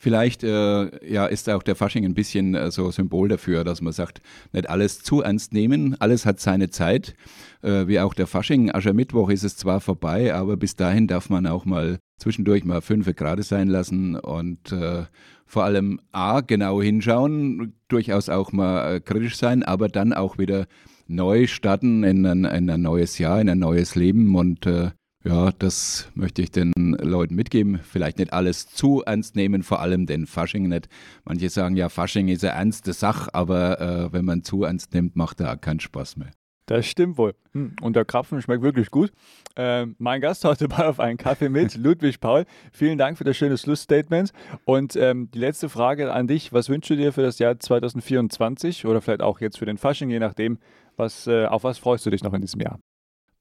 Vielleicht 0.03 0.42
äh, 0.42 1.09
ja, 1.09 1.27
ist 1.27 1.49
auch 1.49 1.62
der 1.62 1.77
Fasching 1.77 2.05
ein 2.05 2.14
bisschen 2.14 2.57
äh, 2.57 2.73
so 2.73 2.90
Symbol 2.90 3.29
dafür, 3.29 3.62
dass 3.62 3.81
man 3.81 3.92
sagt, 3.92 4.21
nicht 4.53 4.68
alles 4.68 5.01
zu 5.05 5.23
ernst 5.23 5.53
nehmen, 5.53 5.95
alles 6.01 6.27
hat 6.27 6.40
seine 6.40 6.71
Zeit. 6.71 7.14
Äh, 7.62 7.87
wie 7.87 8.01
auch 8.01 8.12
der 8.12 8.27
Fasching, 8.27 8.73
Aschermittwoch 8.73 9.31
ist 9.31 9.45
es 9.45 9.57
zwar 9.57 9.81
vorbei, 9.81 10.35
aber 10.35 10.57
bis 10.57 10.75
dahin 10.75 11.07
darf 11.07 11.31
man 11.31 11.47
auch 11.47 11.64
mal 11.64 12.01
zwischendurch 12.18 12.64
mal 12.64 12.81
fünf 12.81 13.14
Grad 13.14 13.45
sein 13.45 13.68
lassen 13.68 14.16
und 14.16 14.73
äh, 14.73 15.05
vor 15.47 15.62
allem 15.62 16.01
A, 16.11 16.40
genau 16.40 16.83
hinschauen, 16.83 17.75
durchaus 17.87 18.29
auch 18.29 18.51
mal 18.51 18.97
äh, 18.97 19.01
kritisch 19.01 19.37
sein, 19.37 19.62
aber 19.62 19.87
dann 19.87 20.12
auch 20.12 20.37
wieder 20.37 20.66
neu 21.07 21.47
starten 21.47 22.03
in 22.03 22.27
ein, 22.27 22.45
in 22.45 22.68
ein 22.68 22.83
neues 22.83 23.18
Jahr, 23.18 23.40
in 23.40 23.49
ein 23.49 23.61
neues 23.61 23.95
Leben 23.95 24.35
und 24.35 24.66
äh, 24.66 24.90
ja, 25.25 25.53
das 25.53 26.09
möchte 26.15 26.43
ich 26.43 26.51
den 26.51 26.73
Leuten 26.75 27.35
mitgeben. 27.35 27.81
Vielleicht 27.83 28.19
nicht 28.19 28.33
alles 28.33 28.69
zu 28.69 29.03
ernst 29.03 29.37
nehmen, 29.37 29.63
vor 29.63 29.81
allem 29.81 30.07
den 30.07 30.27
Fasching 30.27 30.69
nicht. 30.69 30.89
Manche 31.25 31.49
sagen 31.49 31.77
ja, 31.77 31.89
Fasching 31.89 32.29
ist 32.29 32.45
eine 32.45 32.55
ernste 32.55 32.93
Sache, 32.93 33.35
aber 33.35 33.81
äh, 33.81 34.13
wenn 34.13 34.25
man 34.25 34.43
zu 34.43 34.65
ernst 34.65 34.95
nimmt, 34.95 35.17
macht 35.17 35.41
er 35.41 35.53
auch 35.53 35.61
keinen 35.61 35.81
Spaß 35.81 36.17
mehr. 36.17 36.31
Das 36.67 36.87
stimmt 36.87 37.19
wohl. 37.19 37.35
Hm. 37.53 37.75
Und 37.83 37.97
der 37.97 38.05
Krapfen 38.05 38.41
schmeckt 38.41 38.63
wirklich 38.63 38.91
gut. 38.91 39.13
Äh, 39.57 39.87
mein 39.99 40.21
Gast 40.21 40.45
heute 40.45 40.69
bei 40.69 40.87
auf 40.87 41.01
einen 41.01 41.19
Kaffee 41.19 41.49
mit, 41.49 41.77
Ludwig 41.77 42.21
Paul. 42.21 42.45
Vielen 42.73 42.99
Dank 42.99 43.19
für 43.19 43.25
das 43.25 43.37
schöne 43.37 43.59
Schlussstatement. 43.59 44.33
Und 44.65 44.97
ähm, 44.97 45.31
die 45.33 45.39
letzte 45.39 45.69
Frage 45.69 46.13
an 46.13 46.29
dich: 46.29 46.53
Was 46.53 46.69
wünschst 46.69 46.91
du 46.91 46.97
dir 46.97 47.13
für 47.13 47.23
das 47.23 47.39
Jahr 47.39 47.59
2024 47.59 48.87
oder 48.87 49.01
vielleicht 49.01 49.23
auch 49.23 49.41
jetzt 49.41 49.59
für 49.59 49.67
den 49.67 49.77
Fasching, 49.77 50.11
je 50.11 50.21
nachdem, 50.21 50.59
was, 50.97 51.27
äh, 51.27 51.47
auf 51.47 51.65
was 51.65 51.79
freust 51.79 52.07
du 52.07 52.11
dich 52.11 52.23
noch 52.23 52.33
in 52.33 52.41
diesem 52.41 52.61
Jahr? 52.61 52.79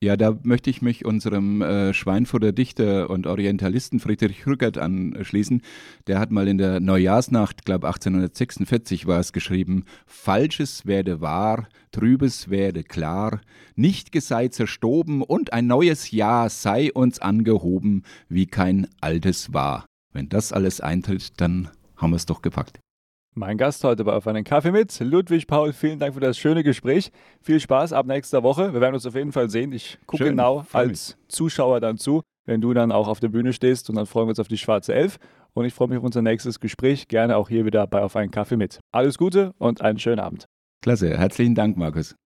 Ja, 0.04 0.18
da 0.18 0.36
möchte 0.42 0.72
ich 0.72 0.82
mich 0.82 1.06
unserem 1.06 1.62
äh, 1.62 1.94
Schweinfurter 1.94 2.52
Dichter 2.54 3.12
und 3.12 3.28
Orientalisten 3.28 4.00
Friedrich 4.00 4.48
Rückert 4.48 4.80
anschließen. 4.80 5.62
Der 6.08 6.18
hat 6.18 6.32
mal 6.32 6.48
in 6.48 6.58
der 6.58 6.80
Neujahrsnacht, 6.80 7.66
glaube 7.66 7.86
1846 7.86 9.06
war 9.06 9.20
es 9.20 9.32
geschrieben, 9.32 9.86
Falsches 10.08 10.88
werde 10.88 11.22
wahr, 11.22 11.70
Trübes 11.92 12.50
werde 12.50 12.84
klar, 12.84 13.42
nicht 13.76 14.20
sei 14.20 14.48
zerstoben 14.48 15.22
und 15.22 15.54
ein 15.54 15.68
neues 15.68 16.10
Jahr 16.10 16.50
sei 16.50 16.92
uns 16.92 17.20
angehoben, 17.20 18.02
wie 18.28 18.48
kein 18.48 18.88
altes 19.02 19.54
war. 19.54 19.86
Wenn 20.14 20.30
das 20.30 20.52
alles 20.52 20.82
eintritt, 20.82 21.40
dann 21.40 21.70
haben 21.96 22.10
wir 22.10 22.16
es 22.18 22.26
doch 22.26 22.42
gepackt. 22.42 22.80
Mein 23.34 23.58
Gast 23.58 23.86
heute 23.86 24.04
bei 24.04 24.12
Auf 24.12 24.28
einen 24.28 24.44
Kaffee 24.44 24.72
mit, 24.72 25.00
Ludwig 25.00 25.48
Paul, 25.48 25.72
vielen 25.72 26.00
Dank 26.00 26.16
für 26.16 26.20
das 26.20 26.38
schöne 26.38 26.64
Gespräch. 26.64 27.14
Viel 27.42 27.62
Spaß 27.62 27.94
ab 27.94 28.06
nächster 28.06 28.44
Woche. 28.44 28.74
Wir 28.74 28.82
werden 28.82 28.94
uns 28.94 29.06
auf 29.06 29.16
jeden 29.16 29.32
Fall 29.32 29.50
sehen. 29.50 29.72
Ich 29.72 30.00
gucke 30.06 30.26
genau 30.26 30.66
als 30.74 31.18
Zuschauer 31.30 31.80
dann 31.80 31.98
zu, 31.98 32.24
wenn 32.46 32.60
du 32.60 32.74
dann 32.74 32.92
auch 32.92 33.08
auf 33.08 33.22
der 33.22 33.30
Bühne 33.30 33.54
stehst 33.54 33.90
und 33.90 33.96
dann 33.96 34.06
freuen 34.06 34.28
wir 34.28 34.32
uns 34.32 34.40
auf 34.42 34.50
die 34.50 34.58
schwarze 34.58 34.94
Elf. 34.94 35.18
Und 35.54 35.64
ich 35.64 35.74
freue 35.74 35.88
mich 35.88 35.98
auf 35.98 36.04
unser 36.04 36.22
nächstes 36.22 36.60
Gespräch. 36.60 37.08
Gerne 37.08 37.38
auch 37.38 37.48
hier 37.48 37.64
wieder 37.64 37.88
bei 37.88 38.02
Auf 38.02 38.18
einen 38.18 38.32
Kaffee 38.32 38.58
mit. 38.58 38.82
Alles 38.92 39.18
Gute 39.18 39.54
und 39.60 39.82
einen 39.82 39.98
schönen 39.98 40.20
Abend. 40.20 40.44
Klasse, 40.82 41.18
herzlichen 41.18 41.56
Dank, 41.56 41.78
Markus. 41.78 42.18